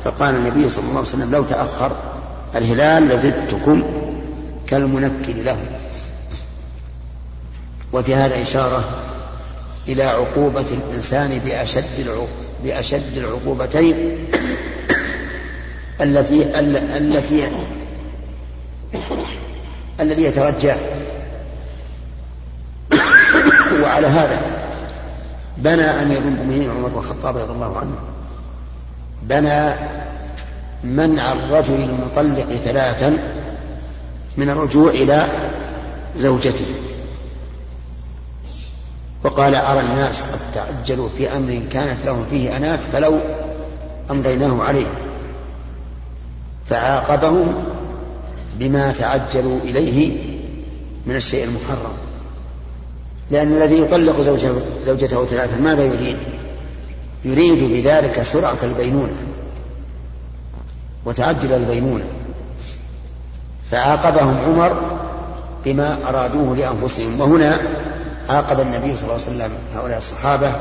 فقال 0.04 0.36
النبي 0.36 0.70
صلى 0.70 0.84
الله 0.84 0.98
عليه 0.98 1.08
وسلم 1.08 1.32
لو 1.32 1.44
تأخر 1.44 1.92
الهلال 2.56 3.08
لزدتكم 3.08 3.84
كالمنكل 4.68 5.46
له 5.46 5.58
وفي 7.94 8.16
هذا 8.16 8.42
إشارة 8.42 8.84
إلى 9.88 10.04
عقوبة 10.04 10.66
الإنسان 10.72 11.42
بأشد 11.46 12.18
بأشد 12.64 13.18
العقوبتين 13.18 14.28
التي 16.02 16.60
التي 16.98 17.48
الذي 20.00 20.24
يترجاه 20.24 20.78
وعلى 23.84 24.08
هذا 24.08 24.42
بنى 25.58 25.84
أمير 25.84 26.18
المؤمنين 26.18 26.70
عمر 26.70 26.88
بن 26.88 26.98
الخطاب 26.98 27.38
رضي 27.38 27.52
الله 27.52 27.78
عنه. 27.78 27.96
بنى 29.24 29.76
منع 30.84 31.32
الرجل 31.32 31.74
المطلق 31.74 32.56
ثلاثا 32.56 33.18
من 34.38 34.50
الرجوع 34.50 34.90
إلى 34.90 35.28
زوجته. 36.18 36.66
وقال 39.24 39.56
أرى 39.56 39.80
الناس 39.80 40.22
قد 40.22 40.40
تعجلوا 40.54 41.10
في 41.18 41.38
أمر 41.38 41.62
كانت 41.72 42.06
لهم 42.06 42.26
فيه 42.30 42.58
أناف 42.58 42.90
فلو 42.94 43.20
أمضيناه 44.12 44.64
عليه. 44.64 44.88
فعاقبهم 46.70 47.64
بما 48.60 48.92
تعجلوا 48.92 49.60
إليه 49.60 50.18
من 51.06 51.16
الشيء 51.16 51.44
المحرم. 51.44 51.94
لأن 53.32 53.58
الذي 53.58 53.80
يطلق 53.80 54.22
زوجته, 54.22 54.62
زوجته 54.86 55.26
ثلاثا 55.26 55.58
ماذا 55.58 55.84
يريد؟ 55.84 56.18
يريد 57.26 57.64
بذلك 57.64 58.22
سرعة 58.22 58.58
البينونة 58.64 59.18
وتعجل 61.06 61.54
البينونة. 61.54 62.06
فعاقبهم 63.72 64.38
عمر 64.38 65.00
بما 65.66 66.10
أرادوه 66.10 66.56
لأنفسهم. 66.56 67.22
وهنا 67.22 67.60
عاقب 68.30 68.60
النبي 68.60 68.98
صلى 68.98 69.04
الله 69.04 69.14
عليه 69.14 69.24
وسلم 69.24 69.52
هؤلاء 69.76 69.98
الصحابة 69.98 70.56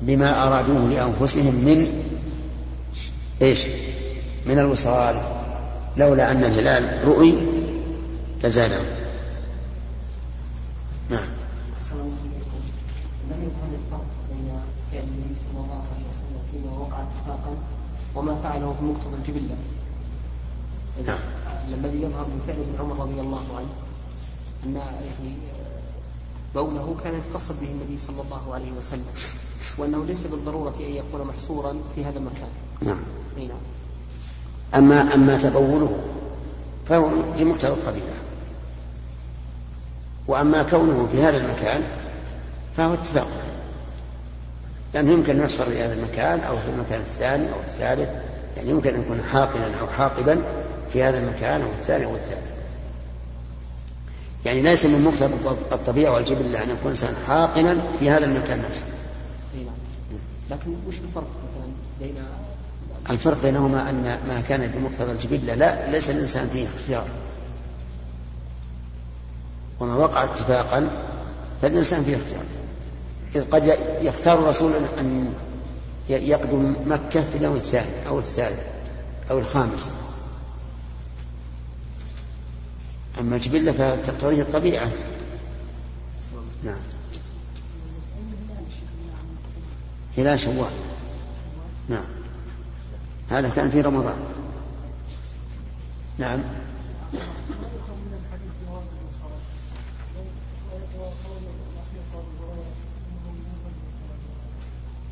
بما 0.00 0.46
أرادوه 0.46 0.88
لأنفسهم 0.88 1.54
من 1.54 2.02
إيش؟ 3.42 3.66
من 4.46 4.58
الوصال. 4.58 5.16
لولا 5.96 6.30
أن 6.30 6.44
الهلال 6.44 7.08
رؤي 7.08 7.34
لزادهم 8.44 8.86
نعم. 11.10 11.28
وما 18.14 18.36
فعله 18.42 18.74
بمقتضى 18.80 19.16
الجبلة. 19.16 19.56
نعم. 21.06 21.18
الذي 21.68 22.02
يظهر 22.02 22.26
من 22.26 22.42
فعل 22.46 22.56
ابن 22.56 22.80
عمر 22.80 23.02
رضي 23.02 23.20
الله 23.20 23.44
عنه 23.56 23.68
أن 24.64 24.74
يعني 24.74 25.34
بوله 26.54 26.96
كان 27.04 27.14
يتقصد 27.14 27.60
به 27.60 27.66
النبي 27.66 27.98
صلى 27.98 28.22
الله 28.22 28.54
عليه 28.54 28.72
وسلم 28.78 29.06
وأنه 29.78 30.04
ليس 30.04 30.22
بالضرورة 30.26 30.74
أن 30.80 30.94
يكون 30.94 31.26
محصورا 31.26 31.76
في 31.94 32.04
هذا 32.04 32.18
المكان. 32.18 32.48
نعم. 32.82 33.00
أي 33.38 33.46
نعم. 33.46 33.58
أما 34.74 35.14
أما 35.14 35.38
تبوله 35.38 35.98
فهو 36.88 37.08
في 37.38 37.44
مقتضى 37.44 37.72
الطبيعة 37.72 38.14
وأما 40.28 40.62
كونه 40.62 41.08
في 41.12 41.22
هذا 41.22 41.36
المكان 41.36 41.82
فهو 42.76 42.94
اتفاق. 42.94 43.28
لأنه 44.94 45.12
يمكن 45.12 45.36
أن 45.36 45.42
يحصل 45.42 45.64
في 45.64 45.82
هذا 45.82 45.94
المكان 45.94 46.40
أو 46.40 46.56
في 46.56 46.70
المكان 46.74 47.00
الثاني 47.00 47.52
أو 47.52 47.60
الثالث. 47.60 48.08
يعني 48.56 48.70
يمكن 48.70 48.94
أن 48.94 49.00
يكون 49.00 49.22
حاقنا 49.32 49.80
أو 49.80 49.86
حاقبا 49.86 50.38
في 50.92 51.02
هذا 51.02 51.18
المكان 51.18 51.62
أو 51.62 51.68
الثاني 51.80 52.04
أو 52.04 52.14
الثالث. 52.14 52.54
يعني 54.44 54.62
ليس 54.62 54.84
من 54.84 55.04
مقتضى 55.04 55.56
الطبيعة 55.72 56.12
والجبلة 56.12 56.62
أن 56.62 56.70
يكون 56.70 56.90
إنسان 56.90 57.14
حاقنا 57.26 57.76
في 58.00 58.10
هذا 58.10 58.24
المكان 58.24 58.58
نفسه. 58.58 58.86
لكن 60.50 60.74
وش 60.88 60.98
الفرق 60.98 61.26
مثلا 61.44 61.72
بين 62.00 62.14
الفرق 63.10 63.42
بينهما 63.42 63.90
أن 63.90 64.02
ما 64.02 64.42
كان 64.48 64.70
بمقتضى 64.70 65.12
الجبلة 65.12 65.54
لا 65.54 65.90
ليس 65.90 66.10
الإنسان 66.10 66.46
فيه 66.46 66.66
اختيار. 66.66 67.06
وما 69.80 69.94
وقع 69.94 70.24
اتفاقا 70.24 70.88
فالإنسان 71.62 72.04
فيه 72.04 72.16
اختيار. 72.16 72.44
إذ 73.34 73.50
قد 73.50 73.78
يختار 74.02 74.38
الرسول 74.38 74.72
أن 74.98 75.34
يقدم 76.08 76.74
مكة 76.86 77.20
في 77.32 77.36
اليوم 77.36 77.54
الثاني 77.56 78.08
أو 78.08 78.18
الثالث 78.18 78.60
أو 79.30 79.38
الخامس. 79.38 79.90
أما 83.20 83.36
الجبلة 83.36 83.72
فتقتضيه 83.72 84.42
الطبيعة. 84.42 84.90
نعم. 86.62 86.76
هلال 90.18 90.40
شوال. 90.40 90.72
نعم. 91.88 92.13
هذا 93.30 93.48
كان 93.48 93.70
في 93.70 93.80
رمضان. 93.80 94.16
نعم. 96.18 96.42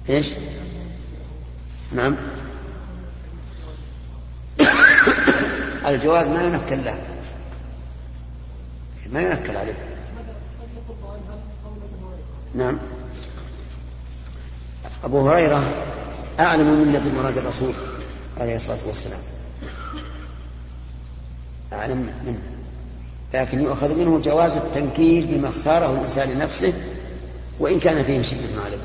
إيش؟ 0.08 0.26
نعم. 1.92 2.16
الجواز 5.86 6.28
ما 6.28 6.42
ينكل 6.42 6.84
له. 6.84 6.98
ما 9.12 9.22
ينكل 9.22 9.56
عليه. 9.56 9.74
نعم. 12.54 12.78
أبو 15.04 15.30
هريرة 15.30 15.62
أعلم 16.40 16.66
منا 16.66 16.98
بمراد 16.98 17.38
الرسول. 17.38 17.74
عليه 18.40 18.56
الصلاة 18.56 18.78
والسلام. 18.86 19.20
أعلم 21.72 22.12
منه. 22.26 22.42
لكن 23.34 23.60
يؤخذ 23.60 23.94
منه 23.94 24.20
جواز 24.20 24.52
التنكيل 24.52 25.26
بما 25.26 25.48
اختاره 25.48 25.92
الإنسان 25.92 26.28
لنفسه 26.28 26.72
وإن 27.58 27.80
كان 27.80 28.04
فيه 28.04 28.22
شدة 28.22 28.62
عليه 28.64 28.76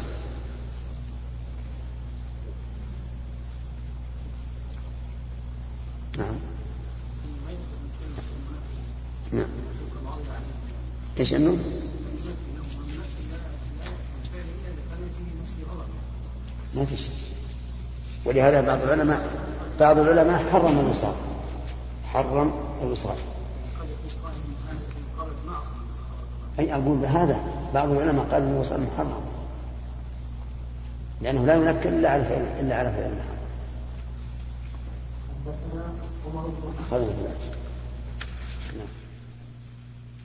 نعم. 6.18 6.36
نعم. 9.32 9.48
إيش 11.20 11.34
أنه؟ 11.34 11.58
ما 16.76 16.86
في 16.86 16.98
شيء. 16.98 17.37
ولهذا 18.28 18.62
بعض 18.62 18.82
العلماء 18.82 19.28
بعض 19.80 19.98
العلماء 19.98 20.44
حرم 20.52 20.80
الوصال. 20.80 21.14
حرم 22.14 22.52
الوصال. 22.82 23.16
أي 26.60 26.74
أقول 26.74 26.98
بهذا 26.98 27.40
بعض 27.74 27.90
العلماء 27.90 28.26
قال 28.26 28.42
أن 28.42 28.54
الوصال 28.54 28.82
محرم. 28.82 29.22
لأنه 31.22 31.46
لا 31.46 31.56
ينكر 31.56 31.90
إلا 31.90 32.10
على 32.10 32.24
فعل 32.24 32.46
إلا 32.60 32.76
على 32.76 32.90
فعل 32.90 33.12
محرم 33.12 33.38
أخذنا 36.92 37.14
ثلاثة 37.14 37.58
نعم. 38.78 38.88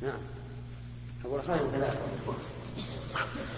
نعم. 0.02 0.20
أقول 1.24 1.40
أخذنا 1.40 1.70
ثلاثة 1.72 1.98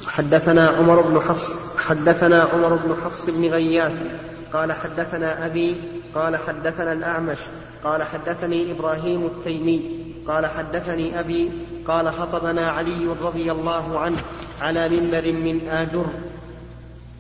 حدثنا 0.06 0.68
عمر 0.68 1.00
بن 1.00 1.20
حفص 1.20 1.76
حدثنا 1.78 2.42
عمر 2.42 2.74
بن 2.74 2.94
حفص 3.04 3.26
بن 3.26 3.44
غياث. 3.44 4.02
قال 4.54 4.72
حدثنا 4.72 5.46
أبي 5.46 5.76
قال 6.14 6.36
حدثنا 6.36 6.92
الأعمش 6.92 7.38
قال 7.84 8.02
حدثني 8.02 8.72
إبراهيم 8.72 9.26
التيمي 9.26 9.82
قال 10.28 10.46
حدثني 10.46 11.20
أبي 11.20 11.50
قال 11.86 12.12
خطبنا 12.12 12.70
علي 12.70 13.06
رضي 13.22 13.52
الله 13.52 13.98
عنه 13.98 14.16
على 14.62 14.88
منبر 14.88 15.32
من 15.32 15.68
آجر 15.68 16.06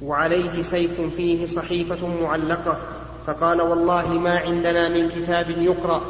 وعليه 0.02 0.62
سيف 0.62 1.00
فيه 1.16 1.46
صحيفة 1.46 2.08
معلقة 2.22 2.76
فقال 3.26 3.62
والله 3.62 4.12
ما 4.12 4.38
عندنا 4.38 4.88
من 4.88 5.08
كتاب 5.08 5.50
يقرأ 5.50 6.00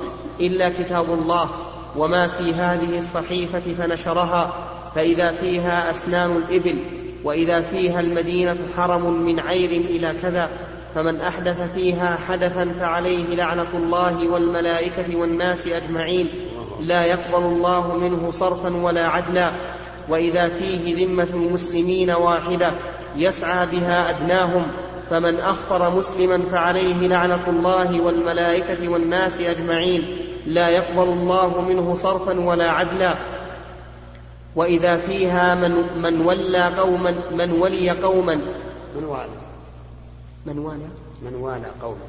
إلا 0.41 0.69
كتاب 0.69 1.13
الله 1.13 1.51
وما 1.97 2.29
في 2.29 2.55
هذه 2.55 2.99
الصحيفة 2.99 3.75
فنشرها 3.79 4.55
فإذا 4.95 5.33
فيها 5.33 5.91
أسنان 5.91 6.37
الإبل 6.37 6.77
وإذا 7.25 7.61
فيها 7.61 8.01
المدينة 8.01 8.57
حرم 8.77 9.23
من 9.23 9.41
عير 9.41 9.71
إلى 9.71 10.15
كذا 10.23 10.51
فمن 10.95 11.21
أحدث 11.21 11.75
فيها 11.75 12.19
حدثا 12.29 12.75
فعليه 12.81 13.35
لعنة 13.35 13.67
الله 13.75 14.29
والملائكة 14.29 15.17
والناس 15.17 15.67
أجمعين. 15.67 16.29
لا 16.81 17.05
يقبل 17.05 17.45
الله 17.45 17.97
منه 17.97 18.31
صرفا 18.31 18.77
ولا 18.77 19.09
عدلا. 19.09 19.53
وإذا 20.09 20.49
فيه 20.49 21.07
ذمة 21.07 21.29
المسلمين 21.35 22.11
واحدة 22.11 22.71
يسعى 23.17 23.67
بها 23.67 24.11
أدناهم. 24.11 24.67
فمن 25.11 25.41
أخطر 25.41 25.91
مسلما 25.91 26.41
فعليه 26.53 27.09
لعنة 27.09 27.43
الله 27.49 28.01
والملائكة 28.01 28.89
والناس 28.89 29.41
أجمعين. 29.41 30.19
لا 30.47 30.69
يقبل 30.69 31.09
الله 31.09 31.61
منه 31.61 31.95
صرفا 31.95 32.41
ولا 32.41 32.71
عدلا. 32.71 33.15
وإذا 34.57 34.97
فيها 34.97 35.55
من, 35.55 35.85
من 36.03 36.27
ولى 36.27 36.65
قوما 36.79 37.15
من 37.33 37.53
ولي 37.53 37.91
قوما. 37.91 38.35
من 38.97 39.05
والى 39.05 39.54
من 40.47 40.59
والى 40.59 40.89
من 41.23 41.35
والى 41.35 41.67
قوما 41.83 42.07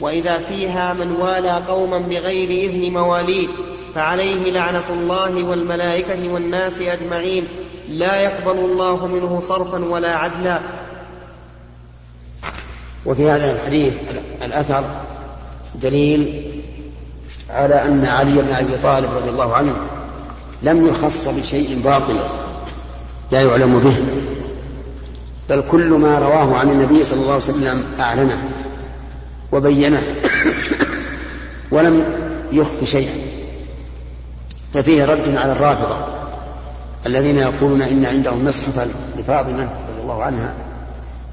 وإذا 0.00 0.38
فيها 0.38 0.92
من 0.92 1.12
والى 1.12 1.56
قوما 1.68 1.98
بغير 1.98 2.70
إذن 2.70 2.92
مواليه 2.92 3.48
فعليه 3.94 4.50
لعنة 4.50 4.84
الله 4.90 5.42
والملائكة 5.44 6.32
والناس 6.32 6.78
أجمعين 6.78 7.48
لا 7.88 8.20
يقبل 8.20 8.58
الله 8.58 9.06
منه 9.06 9.40
صرفا 9.40 9.84
ولا 9.84 10.16
عدلا. 10.16 10.60
وفي 13.06 13.30
هذا 13.30 13.52
الحديث 13.52 13.94
الأثر 14.42 14.84
دليل 15.74 16.52
على 17.50 17.74
أن 17.84 18.04
علي 18.04 18.42
بن 18.42 18.52
أبي 18.52 18.76
طالب 18.82 19.10
رضي 19.10 19.30
الله 19.30 19.54
عنه 19.56 19.74
لم 20.62 20.86
يخص 20.86 21.28
بشيء 21.28 21.80
باطل. 21.84 22.20
لا 23.32 23.40
يعلم 23.40 23.78
به. 23.78 23.96
بل 25.48 25.62
كل 25.70 25.88
ما 25.88 26.18
رواه 26.18 26.56
عن 26.56 26.70
النبي 26.70 27.04
صلى 27.04 27.20
الله 27.20 27.32
عليه 27.32 27.42
وسلم 27.42 27.84
أعلنه 28.00 28.38
وبينه 29.52 30.02
ولم 31.70 32.04
يخف 32.52 32.84
شيئا. 32.84 33.14
ففيه 34.74 35.04
رد 35.04 35.36
على 35.36 35.52
الرافضة 35.52 35.96
الذين 37.06 37.38
يقولون 37.38 37.82
إن 37.82 38.04
عندهم 38.04 38.44
مصحفا 38.44 38.88
لفاطمة 39.18 39.62
رضي 39.62 40.02
الله 40.02 40.22
عنها 40.22 40.54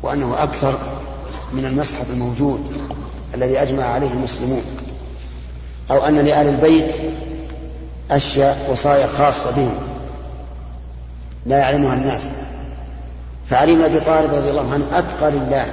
وأنه 0.04 0.44
أكثر 0.44 0.78
من 1.54 1.66
المصحف 1.66 2.12
الموجود 2.12 2.72
الذي 3.36 3.62
أجمع 3.62 3.84
عليه 3.84 4.12
المسلمون. 4.12 4.64
أو 5.92 6.06
أن 6.06 6.16
لآل 6.16 6.48
البيت 6.48 6.96
أشياء 8.12 8.68
وصايا 8.72 9.08
خاصة 9.08 9.52
بهم. 9.56 9.89
لا 11.46 11.58
يعلمها 11.58 11.94
الناس. 11.94 12.30
فعلي 13.50 13.76
بن 13.76 13.82
أبي 13.82 14.00
طالب 14.00 14.34
رضي 14.34 14.50
الله 14.50 14.74
عنه 14.74 14.86
أتقى 14.94 15.32
لله 15.32 15.66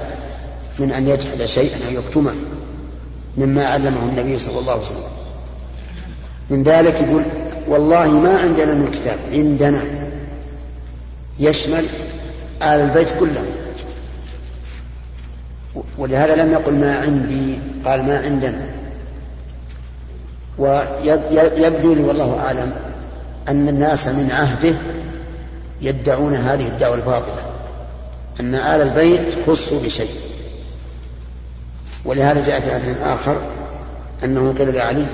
من 0.79 0.93
أن 0.93 1.09
يجحد 1.09 1.45
شيئا 1.45 1.77
أو 1.87 1.93
يكتمه 1.93 2.35
مما 3.37 3.65
علمه 3.65 4.03
النبي 4.09 4.39
صلى 4.39 4.59
الله 4.59 4.73
عليه 4.73 4.83
وسلم. 4.83 4.99
من 6.51 6.63
ذلك 6.63 7.01
يقول 7.01 7.23
والله 7.69 8.11
ما 8.11 8.39
عندنا 8.39 8.75
من 8.75 8.91
كتاب 8.91 9.19
عندنا. 9.33 9.83
يشمل 11.39 11.85
آل 12.63 12.81
البيت 12.81 13.09
كلهم. 13.21 13.47
ولهذا 15.99 16.37
لم 16.37 16.53
يقل 16.53 16.75
ما 16.75 16.99
عندي 16.99 17.59
قال 17.85 18.03
ما 18.03 18.19
عندنا. 18.25 18.67
ويبدو 20.59 21.95
لي 21.95 22.03
والله 22.03 22.39
أعلم 22.39 22.73
أن 23.49 23.69
الناس 23.69 24.07
من 24.07 24.31
عهده 24.31 24.75
يدعون 25.81 26.35
هذه 26.35 26.69
الدعوة 26.69 26.95
الباطلة 26.95 27.43
أن 28.41 28.55
آل 28.55 28.83
البيت 28.83 29.35
خصوا 29.47 29.81
بشيء. 29.83 30.11
ولهذا 32.05 32.47
جاء 32.47 32.61
في 32.61 32.75
حديث 32.75 32.97
آخر 33.01 33.41
أنه 34.25 34.55
قيل 34.59 34.75
لعلي 34.75 35.07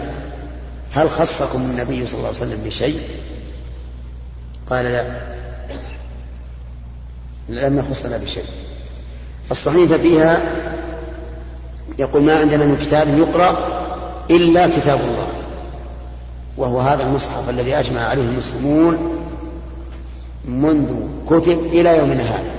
هل 0.92 1.10
خصكم 1.10 1.60
النبي 1.60 2.06
صلى 2.06 2.14
الله 2.14 2.28
عليه 2.28 2.36
وسلم 2.36 2.62
بشيء؟ 2.64 3.00
قال 4.70 4.84
لا 4.84 5.04
لم 7.48 7.78
يخصنا 7.78 8.16
بشيء. 8.16 8.44
الصحيفة 9.50 9.96
فيها 9.96 10.40
يقول 11.98 12.22
ما 12.22 12.38
عندنا 12.38 12.64
من 12.64 12.76
كتاب 12.76 13.18
يقرأ 13.18 13.82
إلا 14.30 14.68
كتاب 14.68 15.00
الله 15.00 15.26
وهو 16.56 16.80
هذا 16.80 17.02
المصحف 17.02 17.48
الذي 17.50 17.74
أجمع 17.74 18.00
عليه 18.00 18.22
المسلمون 18.22 19.18
منذ 20.44 20.94
كتب 21.26 21.58
إلى 21.66 21.98
يومنا 21.98 22.22
هذا. 22.22 22.52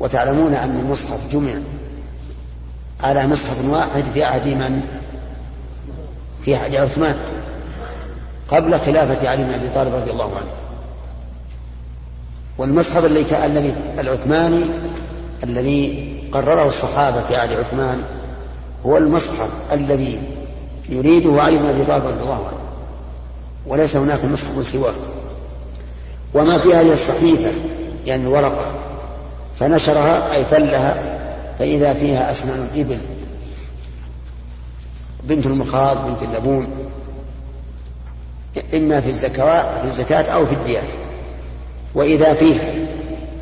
وتعلمون 0.00 0.54
أن 0.54 0.78
المصحف 0.80 1.32
جمع 1.32 1.52
على 3.02 3.26
مصحف 3.26 3.64
واحد 3.68 4.04
في 4.14 4.24
عهد 4.24 4.46
من؟ 4.46 4.80
في 6.44 6.54
عهد 6.54 6.74
عثمان. 6.74 7.16
قبل 8.48 8.78
خلافة 8.78 9.28
علي 9.28 9.44
بن 9.44 9.52
أبي 9.52 9.68
طالب 9.74 9.94
رضي 9.94 10.10
الله 10.10 10.36
عنه. 10.36 10.50
والمصحف 12.58 13.04
الذي 13.04 13.74
العثماني 13.98 14.64
الذي 15.44 16.12
قرره 16.32 16.68
الصحابة 16.68 17.22
في 17.22 17.36
عهد 17.36 17.52
عثمان 17.52 18.02
هو 18.86 18.96
المصحف 18.96 19.50
الذي 19.72 20.18
يريده 20.88 21.42
علي 21.42 21.58
بن 21.58 21.66
أبي 21.66 21.84
طالب 21.84 22.06
رضي 22.06 22.22
الله 22.22 22.46
عنه. 22.46 22.58
وليس 23.66 23.96
هناك 23.96 24.24
مصحف 24.24 24.66
سواه. 24.66 24.94
وما 26.34 26.58
في 26.58 26.74
هذه 26.74 26.92
الصحيفة 26.92 27.50
يعني 28.06 28.22
الورقة. 28.22 28.72
فنشرها 29.58 30.34
أي 30.34 30.44
فلها 30.44 30.96
فإذا 31.58 31.94
فيها 31.94 32.32
أسنان 32.32 32.68
الإبل. 32.74 32.98
بنت 35.24 35.46
المخاض 35.46 36.06
بنت 36.06 36.22
اللبون. 36.22 36.68
إما 38.74 39.00
في 39.00 39.08
الزكاة 39.08 39.80
في 39.80 39.84
الزكاة 39.84 40.22
أو 40.22 40.46
في 40.46 40.54
الديات. 40.54 40.88
وإذا 41.94 42.34
فيها 42.34 42.74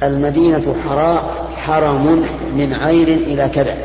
المدينة 0.03 0.77
حراء 0.89 1.49
حرم 1.57 2.27
من 2.57 2.73
عير 2.73 3.09
إلى 3.09 3.49
كذا. 3.49 3.77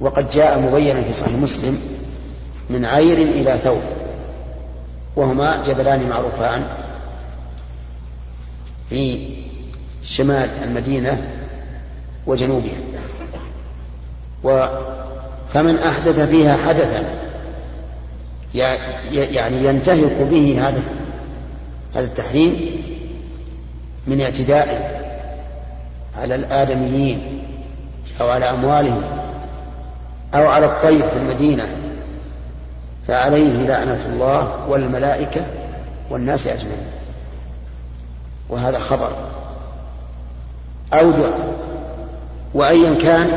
وقد 0.00 0.30
جاء 0.30 0.58
مبينا 0.58 1.02
في 1.02 1.12
صحيح 1.12 1.32
مسلم 1.32 1.80
من 2.70 2.84
عير 2.84 3.18
إلى 3.18 3.58
ثوب. 3.64 3.82
وهما 5.16 5.62
جبلان 5.66 6.08
معروفان. 6.08 6.64
في 8.90 9.28
شمال 10.04 10.50
المدينة 10.64 11.22
وجنوبها. 12.26 12.78
و 14.44 14.66
فمن 15.52 15.78
أحدث 15.78 16.20
فيها 16.20 16.56
حدثا 16.56 17.04
يعني 19.12 19.64
ينتهك 19.64 20.22
به 20.30 20.68
هذا 20.68 20.82
هذا 21.94 22.04
التحريم 22.04 22.82
من 24.06 24.20
اعتداء 24.20 24.94
على 26.18 26.34
الآدميين 26.34 27.42
أو 28.20 28.28
على 28.28 28.50
أموالهم 28.50 29.02
أو 30.34 30.46
على 30.46 30.66
الطير 30.66 31.08
في 31.08 31.16
المدينة. 31.16 31.64
فعليه 33.08 33.66
لعنة 33.66 34.06
الله 34.12 34.66
والملائكة 34.68 35.46
والناس 36.10 36.46
أجمعين. 36.46 36.93
وهذا 38.48 38.78
خبر 38.78 39.10
أو 40.92 41.10
دعاء. 41.10 41.54
وأيا 42.54 42.94
كان 42.94 43.28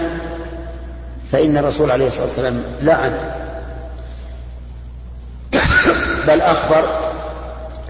فإن 1.31 1.57
الرسول 1.57 1.91
عليه 1.91 2.07
الصلاة 2.07 2.25
والسلام 2.25 2.63
لعن. 2.81 3.13
بل 6.27 6.41
أخبر 6.41 6.83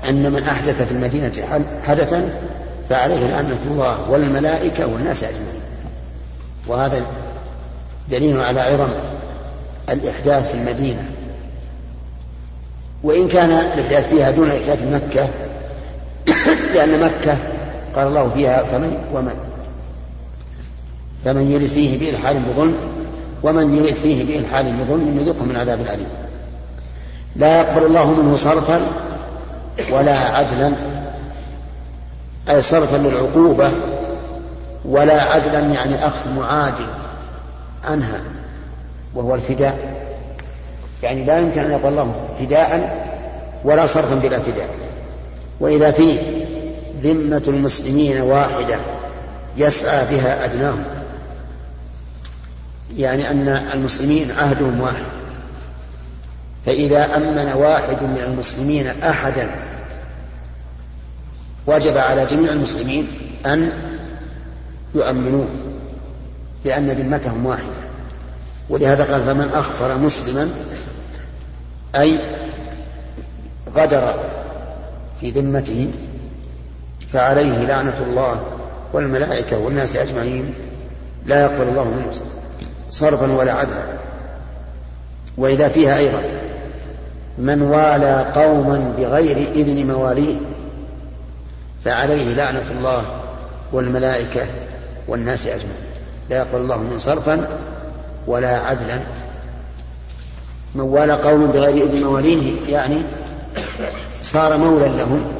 أن 0.09 0.31
من 0.31 0.43
أحدث 0.43 0.81
في 0.81 0.91
المدينة 0.91 1.31
حدثا 1.87 2.29
فعليه 2.89 3.27
لعنة 3.27 3.57
الله 3.65 4.09
والملائكة 4.09 4.87
والناس 4.87 5.23
أجمعين. 5.23 5.61
وهذا 6.67 7.01
دليل 8.09 8.41
على 8.41 8.61
عظم 8.61 8.89
الإحداث 9.89 10.51
في 10.51 10.53
المدينة. 10.53 11.09
وإن 13.03 13.27
كان 13.27 13.51
الإحداث 13.51 14.09
فيها 14.09 14.31
دون 14.31 14.51
إحداث 14.51 14.83
مكة 14.83 15.29
لأن 16.75 16.99
مكة 16.99 17.37
قال 17.95 18.07
الله 18.07 18.29
فيها 18.29 18.63
فمن 18.63 18.97
ومن 19.13 19.33
فمن 21.25 21.51
يرد 21.51 21.67
فيه 21.67 21.99
بإلحاد 21.99 22.35
بظلم 22.49 22.75
ومن 23.43 23.77
يرد 23.77 23.93
فيه 23.93 24.25
بإلحاد 24.25 24.65
بظلم 24.65 25.17
يذقه 25.21 25.45
من 25.45 25.55
عذاب 25.55 25.81
أليم 25.81 26.07
لا 27.35 27.57
يقبل 27.57 27.85
الله 27.85 28.11
منه 28.11 28.35
صرفا 28.35 28.81
ولا 29.91 30.19
عدلا 30.19 30.71
أي 32.49 32.61
صرفا 32.61 32.97
للعقوبة 32.97 33.71
ولا 34.85 35.23
عدلا 35.23 35.59
يعني 35.59 36.07
أخذ 36.07 36.29
معادل 36.37 36.87
عنها 37.85 38.19
وهو 39.15 39.35
الفداء. 39.35 39.77
يعني 41.03 41.23
لا 41.23 41.39
يمكن 41.39 41.61
أن 41.61 41.71
يقول 41.71 41.91
الله 41.91 42.11
فداء 42.39 42.97
ولا 43.63 43.85
صرفا 43.85 44.15
بلا 44.15 44.39
فداء. 44.39 44.69
وإذا 45.59 45.91
في 45.91 46.19
ذمة 47.03 47.43
المسلمين 47.47 48.21
واحدة 48.21 48.77
يسعى 49.57 50.05
بها 50.15 50.45
أدناهم. 50.45 50.83
يعني 52.97 53.31
أن 53.31 53.47
المسلمين 53.47 54.31
عهدهم 54.31 54.81
واحد. 54.81 55.05
فإذا 56.65 57.17
أمن 57.17 57.53
واحد 57.55 58.03
من 58.03 58.23
المسلمين 58.27 58.87
أحدا 58.87 59.49
وجب 61.67 61.97
على 61.97 62.25
جميع 62.25 62.51
المسلمين 62.51 63.07
أن 63.45 63.71
يؤمنوه 64.95 65.47
لأن 66.65 66.89
ذمتهم 66.89 67.45
واحدة. 67.45 67.87
ولهذا 68.69 69.03
قال 69.03 69.23
فمن 69.23 69.49
أخفر 69.53 69.97
مسلما 69.97 70.49
أي 71.95 72.19
غدر 73.75 74.13
في 75.21 75.31
ذمته 75.31 75.91
فعليه 77.13 77.65
لعنة 77.65 77.99
الله 78.09 78.41
والملائكة 78.93 79.57
والناس 79.57 79.95
أجمعين 79.95 80.53
لا 81.25 81.41
يقبل 81.41 81.67
الله 81.69 81.83
منه 81.83 82.11
صرفا 82.89 83.31
ولا 83.31 83.53
عدلا. 83.53 83.83
وإذا 85.37 85.67
فيها 85.67 85.97
أيضا 85.97 86.21
من 87.37 87.61
والى 87.61 88.25
قوما 88.35 88.93
بغير 88.97 89.37
إذن 89.55 89.87
مواليه 89.87 90.35
فعليه 91.85 92.33
لعنة 92.33 92.63
الله 92.71 93.05
والملائكة 93.71 94.45
والناس 95.07 95.47
أجمعين. 95.47 95.87
لا 96.29 96.37
يقبل 96.37 96.61
الله 96.61 96.77
من 96.77 96.99
صرفا 96.99 97.47
ولا 98.27 98.57
عدلا. 98.57 98.99
من 100.75 100.81
والى 100.81 101.13
قوم 101.13 101.47
بغير 101.47 101.87
إذن 101.87 102.03
مواليه 102.03 102.53
يعني 102.69 103.01
صار 104.21 104.57
مولى 104.57 104.87
لهم. 104.87 105.36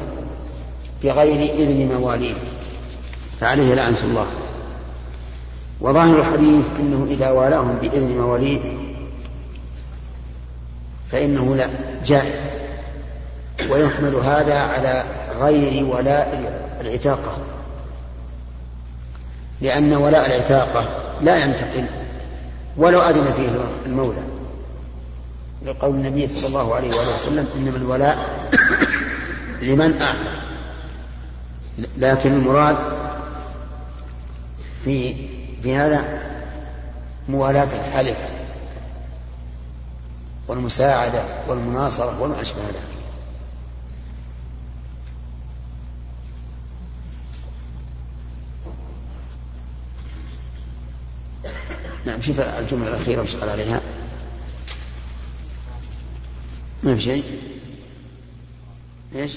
بغير 1.04 1.54
إذن 1.54 1.98
مواليه 1.98 2.34
فعليه 3.40 3.74
لعنة 3.74 4.00
الله. 4.04 4.26
وظاهر 5.80 6.18
الحديث 6.18 6.64
أنه 6.80 7.06
إذا 7.10 7.30
والاهم 7.30 7.78
بإذن 7.82 8.18
مواليه 8.18 8.60
فإنه 11.12 11.56
لا 11.56 11.68
جائز. 12.06 12.40
ويحمل 13.70 14.14
هذا 14.14 14.58
على 14.58 15.04
غير 15.40 15.84
ولاء 15.84 16.52
العتاقة. 16.80 17.38
لأن 19.60 19.92
ولاء 19.92 20.26
العتاقة 20.26 20.84
لا 21.22 21.44
ينتقل 21.44 21.86
ولو 22.76 23.00
أذن 23.00 23.32
فيه 23.36 23.48
المولى. 23.86 24.22
لقول 25.66 25.94
النبي 25.94 26.28
صلى 26.28 26.46
الله 26.46 26.74
عليه 26.74 26.88
وآله 26.88 27.14
وسلم 27.14 27.48
إنما 27.56 27.76
الولاء 27.76 28.48
لمن 29.62 30.02
أعتق. 30.02 30.47
لكن 31.78 32.32
المراد 32.32 32.76
في 34.84 35.14
في 35.62 35.76
هذا 35.76 36.22
موالاة 37.28 37.64
الحلف 37.80 38.18
والمساعدة 40.48 41.24
والمناصرة 41.48 42.22
وما 42.22 42.42
أشبه 42.42 42.60
ذلك. 42.60 42.98
نعم 52.04 52.20
في 52.20 52.58
الجملة 52.58 52.88
الأخيرة 52.88 53.22
وش 53.22 53.36
قال 53.36 53.48
عليها. 53.48 53.80
ما 56.82 56.94
في 56.94 57.02
شيء؟ 57.02 57.40
إيش؟ 59.14 59.36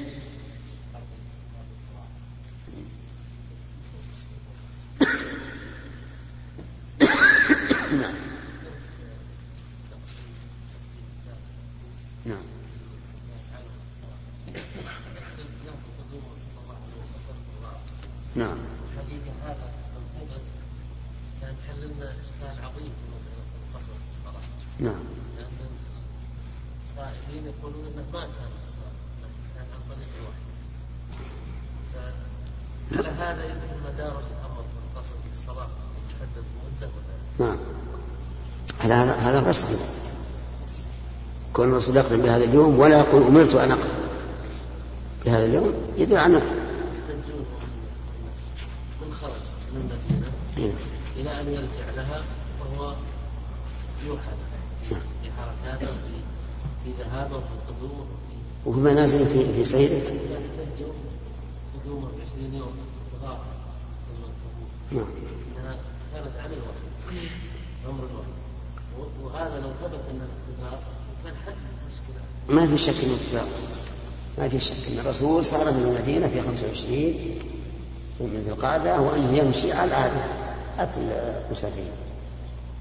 نعم 7.91 8.13
نعم 12.25 12.37
نعم 18.35 18.57
الحديث 18.93 19.21
هذا 19.45 19.71
لو 19.95 20.27
كان 21.41 21.55
حل 21.67 21.81
لنا 21.87 22.11
اشكال 22.11 22.65
عظيم 22.65 22.85
في 22.85 23.05
مساله 23.11 23.47
القصر 23.61 23.93
في 23.93 24.07
الصلاه. 24.17 24.45
نعم. 24.79 25.03
لأن 25.37 25.57
القائلين 26.91 27.43
يقولون 27.45 27.85
انه 27.85 28.05
ما 28.13 28.21
كان 28.21 28.51
كان 29.55 29.65
عن 29.73 29.81
طريق 29.89 30.11
واحد. 30.23 30.45
على 32.91 33.09
هذا 33.09 33.43
يمكن 33.43 33.77
مدارس 33.93 34.25
الامر 34.31 34.63
في 34.63 34.77
القصر 34.97 35.13
في 35.23 35.39
الصلاه 35.39 35.69
يتحدد 36.09 36.45
مده 36.79 36.89
نعم. 37.39 37.57
هذا 38.79 39.15
هذا 39.15 39.39
غير 39.39 39.53
صحيح. 39.53 39.79
كون 41.53 41.70
الرسول 41.81 41.97
يقدم 41.97 42.21
بهذا 42.21 42.43
اليوم 42.43 42.79
ولا 42.79 42.97
يقول 42.99 43.23
أمرت 43.23 43.55
أن 43.55 43.71
أقف. 43.71 43.87
بهذا 45.25 45.45
اليوم 45.45 45.73
يدل 45.97 46.17
على 46.17 46.33
من 46.33 46.41
خرج 49.21 49.31
من. 49.73 49.91
إلى 51.17 51.41
أن 51.41 51.47
يرجع 51.47 51.91
لها 51.95 52.21
وهو 52.61 52.93
يوحى. 54.07 54.31
في 54.89 55.31
حركاته 55.37 55.87
في 56.83 56.91
ذهابه 56.99 57.35
وفي 57.35 57.45
قدومه 57.67 58.03
في 58.05 58.69
وفي 58.69 58.79
منازل 58.79 59.25
في 59.25 59.53
في 59.53 59.65
سيره. 59.65 60.01
قدومه 61.83 62.07
ب 62.07 62.21
20 62.35 62.53
يوم 62.53 62.71
نعم. 64.91 65.05
انها 65.57 65.75
كانت 66.13 66.35
عن 66.39 66.45
الوحي 66.51 67.27
عمر 67.87 68.03
الوحي. 68.03 68.31
و- 68.99 69.25
وهذا 69.25 69.59
لو 69.59 69.69
ثبت 69.81 69.99
انه 70.11 70.27
ما 72.49 72.67
في 72.67 72.77
شك 72.77 73.03
إنه 73.03 73.15
اتباع 73.23 73.43
ما 74.37 74.49
في 74.49 74.59
شك 74.59 74.87
إن 74.91 74.99
الرسول 74.99 75.45
صار 75.45 75.71
من 75.71 75.83
المدينة 75.83 76.27
في 76.27 76.41
25 76.41 76.95
من 78.19 78.43
ذي 78.45 78.51
القعدة 78.51 78.99
وانه 78.99 79.37
يمشي 79.37 79.73
على 79.73 79.91
العادة 79.91 80.21
عاده 80.77 80.91
المسافرين 81.45 81.91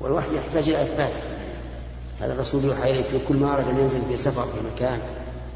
والوحي 0.01 0.36
يحتاج 0.36 0.68
إلى 0.68 0.82
إثبات. 0.82 1.12
هذا 2.20 2.32
الرسول 2.32 2.64
يوحى 2.64 2.91
اليه 2.91 3.03
في 3.03 3.18
كل 3.28 3.36
ما 3.36 3.55
أراد 3.55 3.68
أن 3.68 3.78
ينزل 3.78 4.03
في 4.09 4.16
سفر 4.16 4.43
في 4.43 4.74
مكان 4.74 4.99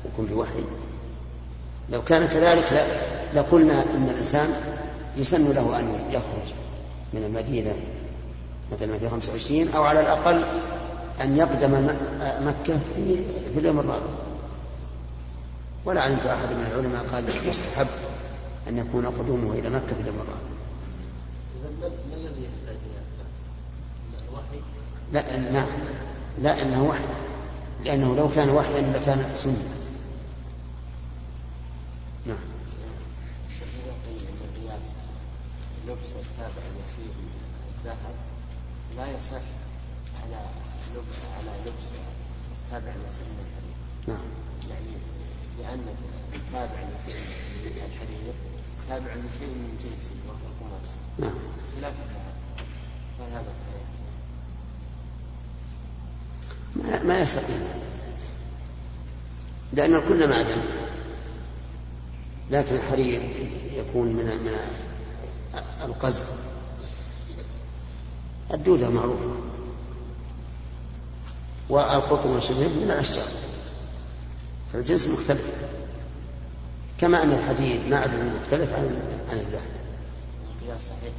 يكون 0.05 0.27
بوحي 0.27 0.65
لو 1.91 2.03
كان 2.03 2.27
كذلك 2.27 2.87
لقلنا 3.35 3.83
إن 3.83 4.09
الإنسان 4.15 4.49
يسن 5.17 5.53
له 5.53 5.79
أن 5.79 5.89
يخرج 6.11 6.55
من 7.13 7.25
المدينة 7.25 7.75
مثلا 8.73 8.99
في 8.99 9.09
25 9.09 9.69
أو 9.69 9.83
على 9.83 10.01
الأقل 10.01 10.45
أن 11.23 11.37
يقدم 11.37 11.71
م- 11.71 11.97
مكة 12.47 12.79
في 12.97 13.17
في 13.55 13.59
اليوم 13.59 13.79
الرابع. 13.81 14.07
ولا 15.85 16.03
علمت 16.03 16.27
أحد 16.27 16.49
من 16.49 16.67
العلماء 16.73 17.05
قال 17.13 17.49
يستحب 17.49 17.87
أن 18.69 18.79
يكون 18.79 19.07
قدومه 19.07 19.53
إلى 19.53 19.71
مكة 19.71 19.87
في 19.87 20.01
اليوم 20.01 20.17
الرابع. 20.17 20.41
ما 21.81 22.17
الذي 22.17 22.27
يحتاج؟ 22.27 22.77
الوحي 24.29 24.61
لا 25.13 25.51
نعم 25.53 25.67
لا 26.43 26.63
إنه 26.63 26.83
وحي. 26.85 27.05
لأنه 27.85 28.17
لو 28.17 28.29
كان 28.29 28.49
وحيا 28.51 28.81
لكان 28.81 29.31
سنة. 29.35 29.63
نعم. 32.27 32.37
لبس 35.89 36.07
التابع 36.09 36.65
من 36.75 36.85
الذهب 37.85 38.15
لا 38.97 39.17
يصح 39.17 39.43
لبس 40.95 41.17
على 41.37 41.51
لبس 41.67 41.89
التابع 42.65 42.93
اليسير 42.95 43.27
من 43.35 43.45
الحرير. 43.47 43.77
نعم. 44.09 44.27
يعني 44.71 44.95
لأن 45.59 45.95
التابع 46.35 46.79
اليسير 46.89 47.21
من 47.65 47.71
الحرير 47.71 48.35
تابع 48.89 49.15
لشيء 49.15 49.49
من 49.49 49.79
جنسه 49.85 50.11
وهو 50.27 50.37
القماش. 50.37 50.89
نعم. 51.19 51.39
خلاف 51.77 51.95
الذهب 51.95 52.35
فهل 53.19 53.33
هذا 53.33 53.53
صحيح؟ 53.53 53.85
ما, 56.77 57.03
ما 57.03 57.21
يستقيم 57.21 57.69
لأن 59.73 59.95
الكل 59.95 60.29
معدن 60.29 60.63
لكن 62.51 62.75
الحرير 62.77 63.23
يكون 63.73 64.07
من 64.07 64.25
من 64.25 64.57
القز 65.85 66.17
الدودة 68.55 68.91
معروفة. 68.91 69.44
والقطن 71.69 72.31
والشبه 72.31 72.69
من 72.69 72.91
الأشجار. 72.91 73.29
فالجنس 74.73 75.07
مختلف. 75.07 75.43
كما 77.01 77.23
أن 77.23 77.33
الحديد 77.33 77.89
معدن 77.89 78.33
مختلف 78.41 78.73
عن 78.73 79.01
عن 79.31 79.39
الذهب. 79.39 79.71
القياس 80.63 80.81
صحيح. 80.81 81.13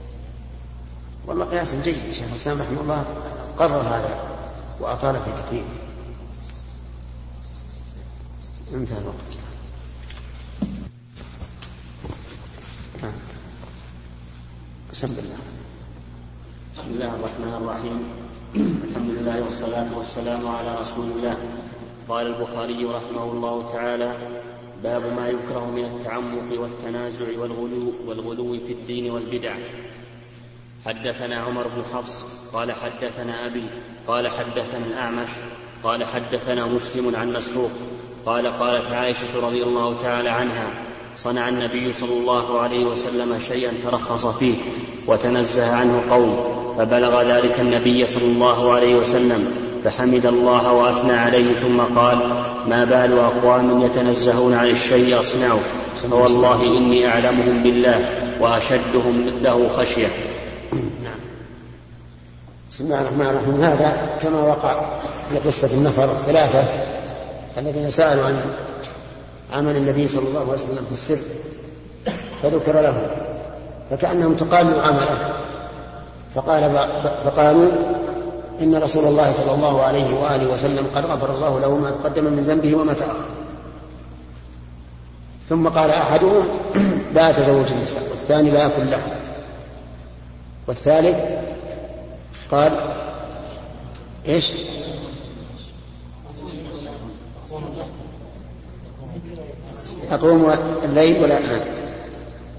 والله 1.27 1.45
قياس 1.45 1.75
جيد. 1.75 2.13
شيخ 2.13 2.29
الإسلام 2.31 2.61
رحمه 2.61 2.81
الله 2.81 3.05
قرر 3.57 3.81
هذا 3.81 4.19
وأطال 4.79 5.15
في 5.15 5.43
تقريره 5.43 5.65
انتهى 8.73 8.97
الوقت. 8.97 9.15
نعم. 13.03 13.11
بسم 14.91 15.07
الله. 15.07 15.37
بسم 16.75 16.87
الله 16.87 17.15
الرحمن 17.15 17.53
الرحيم. 17.53 18.24
الحمد 18.55 19.09
لله 19.09 19.43
والصلاة 19.43 19.97
والسلام 19.97 20.47
على 20.47 20.75
رسول 20.81 21.05
الله. 21.05 21.37
قال 22.09 22.27
البخاري 22.27 22.85
رحمه 22.85 23.23
الله 23.23 23.67
تعالى 23.71 24.13
باب 24.83 25.01
ما 25.17 25.27
يكره 25.27 25.71
من 25.75 25.85
التعمق 25.85 26.61
والتنازع 26.61 27.25
والغلو 27.39 27.93
والغلو 28.07 28.57
في 28.67 28.73
الدين 28.73 29.11
والبدع. 29.11 29.53
حدثنا 30.85 31.41
عمر 31.41 31.67
بن 31.67 31.83
حفص 31.93 32.25
قال 32.53 32.71
حدثنا 32.71 33.45
أبي 33.45 33.65
قال 34.07 34.27
حدثنا 34.27 34.85
الأعمش 34.87 35.29
قال 35.83 36.03
حدثنا 36.03 36.65
مسلم 36.65 37.15
عن 37.15 37.33
مسروق 37.33 37.71
قال 38.25 38.47
قالت 38.47 38.91
عائشة 38.91 39.39
رضي 39.39 39.63
الله 39.63 40.01
تعالى 40.01 40.29
عنها 40.29 40.67
صنع 41.15 41.49
النبي 41.49 41.93
صلى 41.93 42.13
الله 42.19 42.59
عليه 42.59 42.85
وسلم 42.85 43.39
شيئا 43.39 43.73
ترخص 43.83 44.27
فيه 44.27 44.55
وتنزه 45.07 45.75
عنه 45.75 46.03
قوم. 46.09 46.64
فبلغ 46.77 47.37
ذلك 47.37 47.59
النبي 47.59 48.07
صلى 48.07 48.23
الله 48.23 48.73
عليه 48.73 48.95
وسلم 48.95 49.47
فحمد 49.83 50.25
الله 50.25 50.71
وأثنى 50.71 51.13
عليه 51.13 51.53
ثم 51.53 51.81
قال 51.81 52.17
ما 52.67 52.85
بال 52.85 53.19
أقوام 53.19 53.81
يتنزهون 53.81 54.53
عن 54.53 54.67
الشيء 54.67 55.19
اصنعوا 55.19 55.59
فوالله 56.11 56.77
إني 56.77 57.07
أعلمهم 57.07 57.63
بالله 57.63 58.09
وأشدهم 58.39 59.29
له 59.41 59.67
خشية. 59.67 60.07
نعم. 61.03 61.19
بسم 62.71 62.83
الله 62.83 63.01
الرحمن 63.01 63.25
الرحيم. 63.25 63.61
هذا 63.61 64.17
كما 64.21 64.41
وقع 64.41 64.81
في 65.29 65.47
قصة 65.47 65.73
النفر 65.73 66.03
الثلاثة 66.03 66.63
الذين 67.57 67.89
سألوا 67.91 68.25
عن 68.25 68.41
عمل 69.53 69.75
النبي 69.75 70.07
صلى 70.07 70.27
الله 70.27 70.39
عليه 70.39 70.51
وسلم 70.51 70.85
في 70.85 70.91
السر 70.91 71.17
فذكر 72.43 72.81
لهم 72.81 73.07
فكأنهم 73.91 74.33
تقالوا 74.33 74.81
عمله 74.81 75.33
فقال 76.35 76.87
فقالوا 77.25 77.71
إن 78.61 78.75
رسول 78.75 79.05
الله 79.05 79.31
صلى 79.31 79.53
الله 79.53 79.81
عليه 79.81 80.19
وآله 80.19 80.51
وسلم 80.51 80.87
قد 80.95 81.05
غفر 81.05 81.33
الله 81.33 81.59
له 81.59 81.77
ما 81.77 81.91
تقدم 81.91 82.23
من 82.23 82.43
ذنبه 82.43 82.75
وما 82.75 82.93
تأخر. 82.93 83.25
ثم 85.49 85.67
قال 85.67 85.89
أحدهم 85.89 86.47
لا 87.15 87.29
أتزوج 87.29 87.71
النساء 87.71 88.01
والثاني 88.01 88.51
لا 88.51 88.65
أكل 88.65 88.91
لحم. 88.91 89.09
والثالث 90.67 91.19
قال 92.51 92.79
إيش؟ 94.27 94.51
أقوم 100.11 100.53
الليل 100.83 101.23
ولا 101.23 101.37
أنام. 101.37 101.61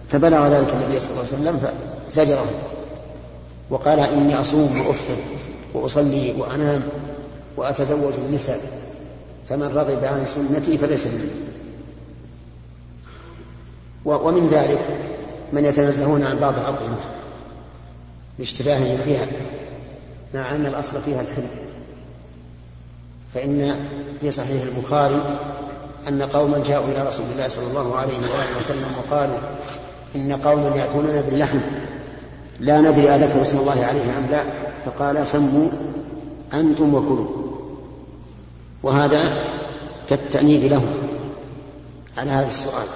فبلغ 0.08 0.46
ذلك 0.46 0.68
النبي 0.72 1.00
صلى 1.00 1.10
الله 1.10 1.24
عليه 1.32 1.60
وسلم 1.60 1.60
فزجره 2.08 2.46
وقال 3.70 4.00
إني 4.00 4.40
أصوم 4.40 4.80
وأفطر 4.80 5.16
وأصلي 5.74 6.34
وأنام 6.38 6.82
وأتزوج 7.56 8.12
النساء 8.28 8.60
فمن 9.48 9.62
رغب 9.62 10.04
عن 10.04 10.26
سنتي 10.26 10.78
فليس 10.78 11.06
مني. 11.06 11.30
ومن 14.04 14.48
ذلك 14.48 14.80
من 15.52 15.64
يتنزهون 15.64 16.22
عن 16.22 16.38
بعض 16.38 16.54
الأطعمة 16.54 16.96
لاشتباههم 18.38 18.98
فيها 19.04 19.26
مع 20.34 20.54
أن 20.54 20.66
الأصل 20.66 21.00
فيها 21.00 21.20
الحلم. 21.20 21.48
فإن 23.34 23.86
في 24.20 24.30
صحيح 24.30 24.62
البخاري 24.62 25.38
أن 26.08 26.22
قوما 26.22 26.62
جاءوا 26.66 26.86
إلى 26.86 27.08
رسول 27.08 27.26
الله 27.32 27.48
صلى 27.48 27.66
الله 27.66 27.96
عليه 27.96 28.18
وآله 28.18 28.58
وسلم 28.58 28.86
وقالوا 28.98 29.38
إن 30.14 30.32
قوما 30.32 30.76
يأتوننا 30.76 31.20
باللحم. 31.20 31.58
لا 32.60 32.80
ندري 32.80 33.10
أذكر 33.10 33.42
اسم 33.42 33.58
الله 33.58 33.84
عليه 33.84 34.18
أم 34.18 34.26
لا. 34.30 34.44
فقال 34.84 35.26
سموا 35.26 35.68
أنتم 36.54 36.94
وكلوا. 36.94 37.28
وهذا 38.82 39.44
كالتأنيب 40.10 40.64
لهم 40.64 40.94
على 42.18 42.30
هذا 42.30 42.46
السؤال. 42.46 42.86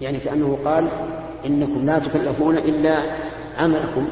يعني 0.00 0.18
كأنه 0.18 0.58
قال 0.64 0.88
إنكم 1.46 1.86
لا 1.86 1.98
تكلفون 1.98 2.56
إلا 2.56 2.98
عملكم. 3.58 4.08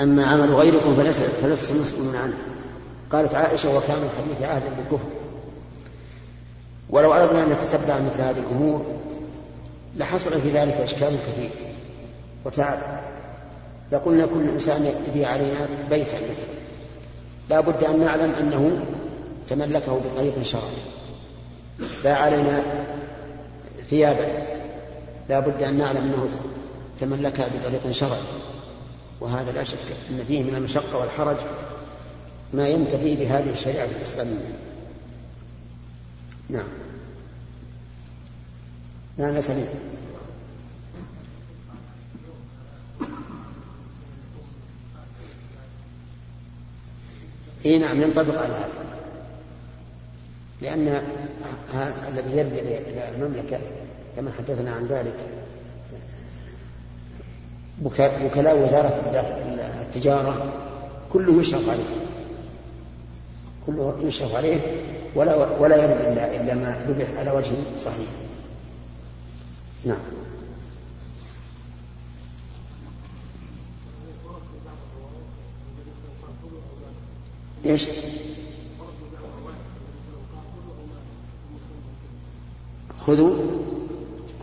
أما 0.00 0.26
عمل 0.26 0.54
غيركم 0.54 0.96
فليس 0.96 1.20
فلستم 1.20 1.80
مسؤولون 1.80 2.16
عنه. 2.16 2.34
قالت 3.12 3.34
عائشة 3.34 3.76
وكان 3.76 4.02
الحديث 4.02 4.42
أهلا 4.42 4.64
بالكفر. 4.76 5.08
ولو 6.90 7.12
أردنا 7.14 7.42
أن 7.44 7.48
نتتبع 7.50 7.98
مثل 7.98 8.20
هذه 8.20 8.38
الأمور 8.50 8.82
لحصل 9.96 10.40
في 10.40 10.48
ذلك 10.48 10.74
إشكال 10.74 11.16
كثير. 11.26 11.50
وتعب. 12.44 12.78
لقلنا 13.94 14.26
كل 14.26 14.48
إنسان 14.48 14.94
يبيع 15.08 15.28
علينا 15.28 15.68
بيتا 15.90 16.16
مثلا. 16.16 16.54
لا 17.50 17.60
بد 17.60 17.84
أن 17.84 18.00
نعلم 18.00 18.32
أنه 18.40 18.84
تملكه 19.48 20.00
بطريق 20.00 20.42
شرعي. 20.42 20.62
باع 22.04 22.16
علينا 22.16 22.62
ثيابا. 23.90 24.44
لا 25.28 25.40
بد 25.40 25.62
أن 25.62 25.78
نعلم 25.78 25.96
أنه 25.96 26.28
تملكها 27.00 27.48
بطريق 27.48 27.90
شرعي. 27.90 28.22
وهذا 29.20 29.52
لا 29.52 29.64
شك 29.64 29.78
أن 30.10 30.24
فيه 30.28 30.42
من 30.42 30.54
المشقة 30.54 30.98
والحرج 30.98 31.36
ما 32.52 32.68
ينتفي 32.68 33.16
بهذه 33.16 33.50
الشريعة 33.50 33.84
الإسلامية. 33.84 34.54
نعم. 36.50 36.68
نعم 39.16 39.36
يا 39.36 39.40
سليم. 39.40 39.68
إي 47.66 47.78
نعم 47.78 48.02
ينطبق 48.02 48.38
على 48.38 48.54
هذا. 48.54 48.68
لأن 50.62 51.02
الذي 52.08 52.36
يرجع 52.36 52.60
إلى 52.60 53.08
المملكة 53.16 53.58
كما 54.16 54.30
حدثنا 54.38 54.72
عن 54.72 54.86
ذلك 54.86 55.14
وكلاء 57.82 58.58
وزارة 58.58 59.12
التجارة 59.82 60.52
كله 61.12 61.40
يشرف 61.40 61.68
عليه. 61.68 61.84
كله 63.66 64.00
يشرف 64.02 64.34
عليه 64.34 64.60
ولا 65.14 65.34
ولا 65.34 65.76
يرد 65.76 66.00
إلا 66.00 66.36
إلا 66.36 66.54
ما 66.54 66.84
ذبح 66.88 67.18
على 67.18 67.30
وجه 67.30 67.56
صحيح. 67.78 68.08
نعم. 69.84 69.98
إيش؟ 77.64 77.86
خذوا 83.06 83.36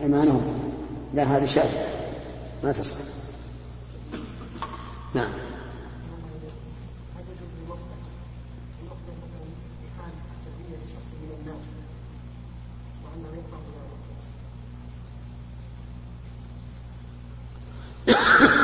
أيمانهم. 0.02 0.42
لا 1.14 1.22
هذه 1.22 1.46
شاذة 1.46 1.86
ما 2.64 2.72
تصح. 2.72 2.96
نعم. 5.14 5.30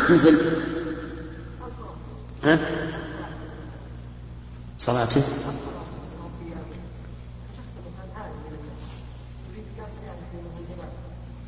مثل 0.08 0.57
صلاته 5.08 5.22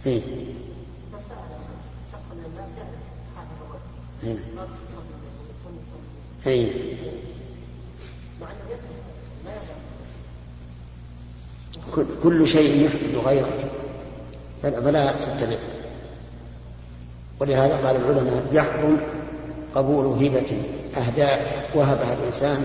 اي 0.07 0.23
اي 6.47 6.71
كل 12.23 12.49
شيء 12.49 12.85
يحدث 12.85 13.15
غيرك. 13.27 13.71
فلا 14.63 15.13
تتبع 15.13 15.57
ولهذا 17.41 17.77
قال 17.87 17.97
العلماء 17.97 18.47
يحرم 18.53 19.01
قبول 19.75 20.07
هبة 20.07 20.63
أهداء 20.97 21.71
وهبها 21.75 22.13
الإنسان 22.15 22.65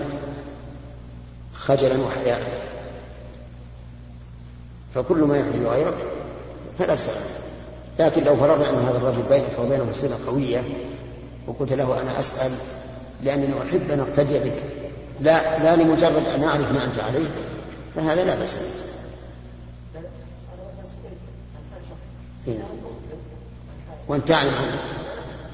خجلا 1.68 1.96
وحياء. 2.02 2.40
فكل 4.94 5.18
ما 5.18 5.38
يحدث 5.38 5.66
غيرك 5.66 5.96
فلا 6.78 6.94
تسأل. 6.94 7.14
لكن 7.98 8.24
لو 8.24 8.36
فرضنا 8.36 8.70
أن 8.70 8.74
هذا 8.74 8.96
الرجل 8.96 9.22
بينك 9.30 9.58
وبينه 9.58 9.86
صلة 9.92 10.18
قوية 10.26 10.62
وقلت 11.46 11.72
له 11.72 12.02
أنا 12.02 12.18
أسأل 12.18 12.50
لأنني 13.22 13.54
أحب 13.68 13.90
أن 13.90 14.00
أقتدي 14.00 14.38
بك 14.38 14.62
لا 15.20 15.58
لا 15.58 15.82
لمجرد 15.82 16.22
أن 16.34 16.44
أعرف 16.44 16.72
ما 16.72 16.84
أنت 16.84 16.98
عليه 16.98 17.28
فهذا 17.94 18.24
لا 18.24 18.34
بأس 18.34 18.58
وأن 24.08 24.24
تعلم 24.24 24.54
عنه. 24.54 24.80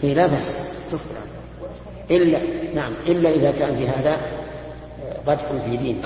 إيه 0.05 0.15
لا 0.15 0.27
بأس. 0.27 0.57
عنه 0.93 1.01
إلا 2.11 2.39
نعم 2.75 2.93
إلا 3.07 3.31
إذا 3.31 3.51
كان 3.59 3.77
في 3.77 3.89
هذا 3.89 4.17
قدح 5.27 5.43
في 5.65 5.77
دينه. 5.77 6.03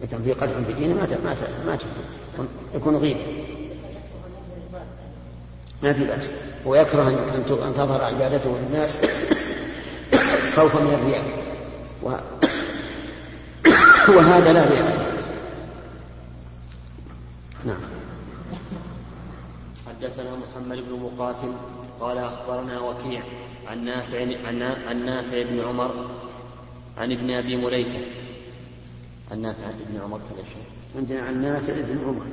إذا 0.00 0.10
كان 0.10 0.22
في 0.22 0.32
قدح 0.32 0.52
في 0.66 0.72
دينه 0.72 0.94
ما 0.94 1.06
ما 1.24 1.36
ما 1.66 1.78
يكون 2.74 2.96
غيبة 2.96 3.20
ما 5.82 5.92
في 5.92 6.04
بأس. 6.04 6.32
ويكره 6.64 7.08
أن 7.08 7.74
تظهر 7.76 8.04
عبادته 8.04 8.58
للناس 8.58 8.98
خوفا 10.56 10.80
من 10.80 10.94
الرياء. 10.94 11.24
وهذا 14.08 14.52
لا 14.52 14.66
رياء. 14.66 15.12
نعم. 17.64 17.80
حدثنا 19.88 20.30
محمد 20.36 20.76
بن 20.76 20.92
مقاتل 21.02 21.52
قال 22.00 22.18
أخبرنا 22.18 22.80
وكيع 22.80 23.22
عن 23.66 23.84
نافع 23.84 24.20
عن 24.88 25.06
نافع 25.06 25.42
بن 25.42 25.60
عمر 25.60 26.10
عن 26.98 27.12
ابن 27.12 27.30
أبي 27.30 27.56
مليكة. 27.56 28.00
عن 29.30 29.42
نافع 29.42 29.64
عن 29.64 29.74
ابن 29.88 30.00
عمر 30.00 30.18
كذا 30.18 30.44
شيء. 30.44 30.62
عندنا 30.96 31.20
عن 31.20 31.42
نافع 31.42 31.72
بن 31.80 31.98
عمر. 32.06 32.26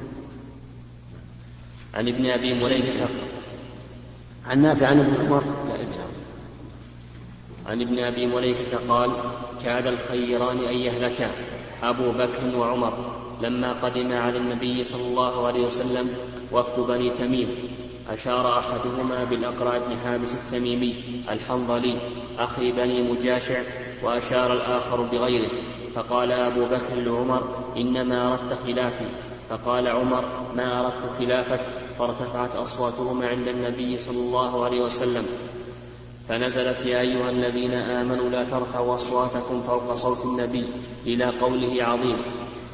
عن 1.94 2.08
ابن 2.08 2.26
أبي 2.26 2.54
مليكة. 2.54 3.08
عن 4.46 4.62
نافع 4.62 4.88
عن 4.88 5.00
ابن 5.00 5.26
عمر. 5.26 5.44
لا 5.68 5.76
ابن 5.76 5.94
عمر. 5.94 6.20
عن 7.66 7.82
ابن 7.82 8.00
أبي 8.00 8.26
مليكة 8.26 8.78
قال 8.90 9.12
كاد 9.64 9.88
الخيران 9.88 10.58
أن 10.58 10.76
يهلكا 10.76 11.32
أبو 11.84 12.12
بكر 12.12 12.58
وعمر 12.58 13.16
لما 13.42 13.74
قدم 13.74 14.14
على 14.14 14.38
النبي 14.38 14.84
صلى 14.84 15.08
الله 15.08 15.48
عليه 15.48 15.68
وسلم 15.68 16.10
وفد 16.52 16.80
بني 16.80 17.10
تميم. 17.10 17.50
أشار 18.10 18.58
أحدهما 18.60 19.24
بالأقرع 19.24 19.78
بن 19.78 19.98
حابس 19.98 20.34
التميمي 20.34 20.96
الحنظلي 21.30 21.98
أخي 22.40 22.72
بني 22.72 23.12
مجاشع 23.12 23.62
وأشار 24.04 24.54
الآخر 24.54 25.02
بغيره 25.02 25.52
فقال 25.96 26.32
أبو 26.32 26.66
بكر 26.66 26.96
لعمر 26.96 27.44
إنما 27.78 28.34
أردت 28.34 28.54
خلافي. 28.54 29.06
فقال 29.50 29.88
عمر 29.88 30.26
ما 30.56 30.80
أردت 30.80 31.12
خلافك؟ 31.20 31.62
فارتفعت 32.00 32.56
أصواتهما 32.56 33.28
عند 33.28 33.48
النبي 33.48 34.00
صلى 34.00 34.18
الله 34.18 34.66
عليه 34.66 34.82
وسلم. 34.82 35.26
فنزلت 36.30 36.86
يا 36.86 37.00
أيها 37.02 37.30
الذين 37.30 37.74
آمنوا 37.74 38.30
لا 38.30 38.44
ترفعوا 38.44 38.96
أصواتكم 38.96 39.62
فوق 39.62 39.94
صوت 39.94 40.26
النبي 40.26 40.66
إلى 41.06 41.26
قوله 41.26 41.84
عظيم. 41.84 42.18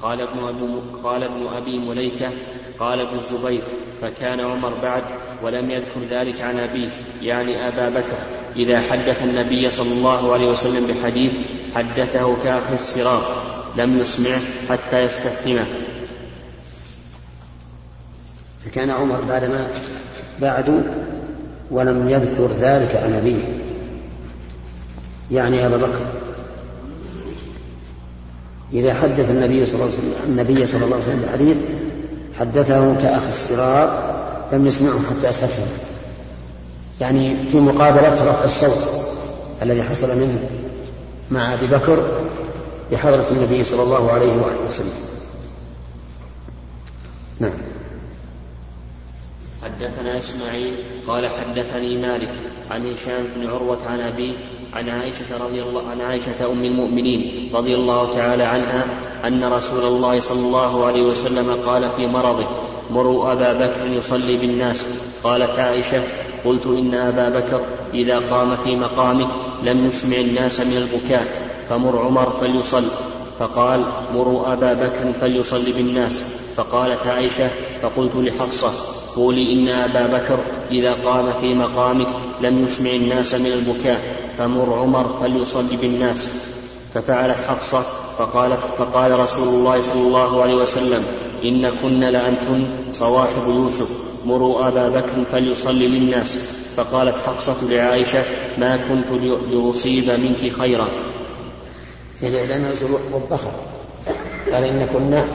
قال 0.02 0.22
ابن 0.22 0.40
أبي, 0.48 0.82
قال 1.04 1.24
ابن 1.24 1.48
أبي 1.48 1.78
مليكة 1.78 2.30
قال 2.80 3.00
ابن 3.00 3.18
الزبير 3.18 3.62
فكان 4.02 4.40
عمر 4.40 4.74
بعد 4.82 5.04
ولم 5.44 5.72
يذكر 5.72 6.00
ذلك 6.10 6.42
عن 6.42 6.60
أبيه 6.60 6.90
يعني 7.22 7.68
أبا 7.68 7.90
بكر 7.90 8.18
إذا 8.56 8.80
حدث 8.80 9.24
النبي 9.24 9.70
صلى 9.70 9.92
الله 9.92 10.34
عليه 10.34 10.48
وسلم 10.48 10.88
بحديث 10.88 11.34
حدثه 11.76 12.44
كأخ 12.44 12.72
الصراط 12.74 13.24
لم 13.78 14.00
يسمعه 14.00 14.40
حتى 14.70 15.04
يستفهمه 15.04 15.66
فكان 18.66 18.92
عمر 18.92 19.22
بعدما 19.22 19.70
بعد 20.42 20.84
ولم 21.72 22.10
يذكر 22.10 22.50
ذلك 22.60 22.96
عن 22.96 23.14
أبيه. 23.14 23.44
يعني 25.32 25.66
أبا 25.66 25.78
بكر. 25.78 26.25
إذا 28.74 28.94
حدث 28.94 29.30
النبي 29.30 29.66
صلى 29.66 29.76
الله 29.76 29.86
عليه 29.86 29.96
وسلم 29.96 30.14
النبي 30.28 30.68
صلى 30.68 30.86
الله 30.86 30.96
عليه 30.96 31.06
وسلم 31.06 31.22
بحديث 31.22 31.58
حدثه 32.40 32.96
كأخ 33.02 33.22
الصراط 33.28 33.90
لم 34.54 34.68
يسمعه 34.68 35.00
حتى 35.10 35.30
أسفه 35.30 35.66
يعني 37.02 37.36
في 37.52 37.58
مقابلة 37.58 38.12
رفع 38.12 38.44
الصوت 38.44 38.88
الذي 39.62 39.84
حصل 39.84 40.18
منه 40.18 40.40
مع 41.32 41.54
أبي 41.54 41.68
بكر 41.68 42.22
بحضرة 42.92 43.26
النبي 43.32 43.64
صلى 43.64 43.84
الله 43.84 44.12
عليه 44.12 44.34
وآله 44.34 44.68
وسلم. 44.68 44.94
نعم. 47.40 47.54
حدثنا 49.64 50.18
إسماعيل 50.18 50.74
قال 51.08 51.28
حدثني 51.28 51.98
مالك 51.98 52.32
عن 52.72 52.92
هشام 52.92 53.24
بن 53.36 53.48
عروة 53.48 53.88
عن 53.88 54.00
أبيه 54.00 54.34
عن 54.76 54.90
عائشة 54.90 55.38
رضي 55.46 55.62
الله 55.62 55.90
عن 55.90 56.02
عائشة 56.02 56.52
أم 56.52 56.64
المؤمنين 56.66 57.52
رضي 57.54 57.76
الله 57.76 58.12
تعالى 58.12 58.44
عنها 58.44 58.86
أن 59.28 59.44
رسول 59.44 59.84
الله 59.88 60.20
صلى 60.20 60.40
الله 60.40 60.86
عليه 60.86 61.02
وسلم 61.02 61.58
قال 61.66 61.90
في 61.98 62.08
مرضه 62.08 62.48
مروا 62.92 63.32
أبا 63.32 63.54
بكر 63.54 63.88
يصلي 63.88 64.38
بالناس. 64.38 64.88
قالت 65.24 65.50
عائشة 65.50 66.04
قلت 66.46 66.68
إن 66.68 66.94
أبا 66.94 67.30
بكر 67.30 67.66
إذا 67.94 68.20
قام 68.20 68.56
في 68.56 68.76
مقامك 68.76 69.28
لم 69.64 69.86
يسمع 69.86 70.18
الناس 70.18 70.60
من 70.60 70.78
البكاء 70.78 71.26
فمر 71.70 72.00
عمر 72.00 72.30
فليصل. 72.30 72.84
فقال 73.40 73.86
مروا 74.14 74.54
أبا 74.54 74.74
بكر 74.74 75.12
فليصلي 75.12 75.72
بالناس. 75.72 76.24
فقالت 76.56 77.08
عائشة 77.08 77.50
فقلت 77.82 78.16
لحفصة 78.16 78.72
قولي 79.16 79.54
إن 79.54 79.68
أبا 79.68 80.18
بكر 80.18 80.40
إذا 80.72 80.94
قام 80.94 81.34
في 81.42 81.54
مقامك 81.54 82.08
لم 82.42 82.64
يسمع 82.64 82.90
الناس 82.92 83.34
من 83.36 83.52
البكاء. 83.52 84.25
فمر 84.38 84.74
عمر 84.74 85.14
فليصلي 85.14 85.78
بالناس. 85.82 86.30
ففعلت 86.94 87.38
حفصة 87.48 87.84
فقالت 88.18 88.60
فقال 88.78 89.20
رسول 89.20 89.48
الله 89.48 89.80
صلى 89.80 90.02
الله 90.02 90.42
عليه 90.42 90.56
وسلم 90.56 91.04
إن 91.46 91.70
كن 91.82 92.00
لأنتن 92.00 92.68
صواحب 92.92 93.48
يوسف 93.48 93.90
مروا 94.26 94.68
أبا 94.68 94.90
بكر 94.90 95.24
فليصلي 95.32 95.88
للناس. 95.88 96.38
فقالت 96.78 97.16
حفصة 97.28 97.56
لعائشة 97.70 98.24
ما 98.58 98.78
كنت 98.78 99.12
لأصيب 99.52 100.10
منك 100.10 100.54
خيرا. 100.60 100.88
يعني 102.24 102.46
لأنه 102.48 102.74
وبخر 103.14 103.52
قال 104.54 104.64
إن 104.64 104.88
كنا 104.94 105.26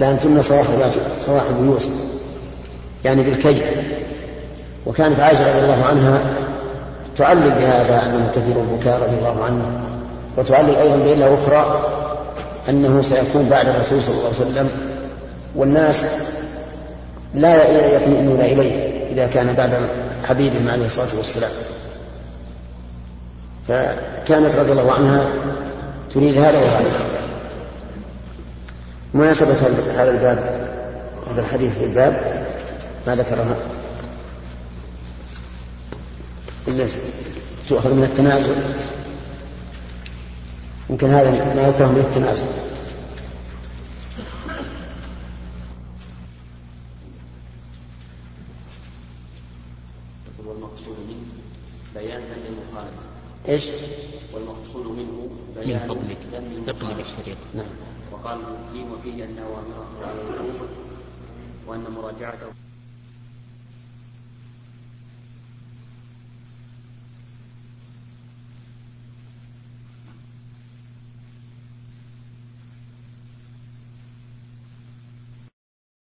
لأنتن 0.00 0.42
صواحب 0.42 0.92
صواحب 1.20 1.64
يوسف. 1.64 1.90
يعني 3.04 3.22
بالكي 3.22 3.62
وكانت 4.86 5.20
عائشة 5.20 5.48
رضي 5.48 5.64
الله 5.64 5.84
عنها 5.84 6.20
تعلل 7.16 7.50
بهذا 7.50 8.02
أنه 8.06 8.30
كثير 8.34 8.60
البكاء 8.60 9.02
رضي 9.02 9.18
الله 9.18 9.44
عنه 9.44 9.80
وتعلل 10.36 10.76
أيضا 10.76 10.96
بعلة 10.96 11.34
أخرى 11.34 11.90
أنه 12.68 13.02
سيكون 13.02 13.48
بعد 13.50 13.68
الرسول 13.68 14.02
صلى 14.02 14.14
الله 14.14 14.24
عليه 14.26 14.36
وسلم 14.36 14.70
والناس 15.56 16.04
لا 17.34 17.68
يطمئنون 17.96 18.40
إليه 18.40 19.04
إذا 19.12 19.26
كان 19.26 19.54
بعد 19.54 19.70
حبيبهم 20.28 20.68
عليه 20.68 20.86
الصلاة 20.86 21.16
والسلام. 21.16 21.50
فكانت 23.68 24.54
رضي 24.54 24.72
الله 24.72 24.92
عنها 24.92 25.26
تريد 26.14 26.38
هذا 26.38 26.58
وهذا. 26.58 26.90
مناسبة 29.14 29.54
هذا 29.96 30.10
الباب 30.10 30.38
هذا 31.30 31.40
الحديث 31.40 31.78
في 31.78 31.84
الباب 31.84 32.44
ما 33.06 33.14
ذكرها 36.68 37.00
تؤخذ 37.68 37.94
من 37.94 38.02
التنازل 38.02 38.54
يمكن 40.90 41.10
هذا 41.10 41.54
ما 41.54 41.68
يكره 41.68 41.86
من 41.86 42.00
التنازل 42.00 42.46
والمقصود 50.46 50.96
منه 51.08 51.26
بيان 51.94 52.22
إيش؟ 53.48 53.68
والمقصود 54.34 54.86
منه 54.86 55.30
بيان 55.56 55.88
من 55.88 55.94
فضلك. 55.94 56.18
اقلب 56.68 57.00
الشريط. 57.00 57.38
نعم. 57.54 57.66
وقال 58.12 58.38
المفتي 58.38 58.92
وفيه 58.92 59.24
ان 59.24 59.38
اوامره 59.38 59.86
على 60.02 60.20
الوجوب 60.20 60.68
وأن 61.66 61.84
مراجعته 61.96 62.46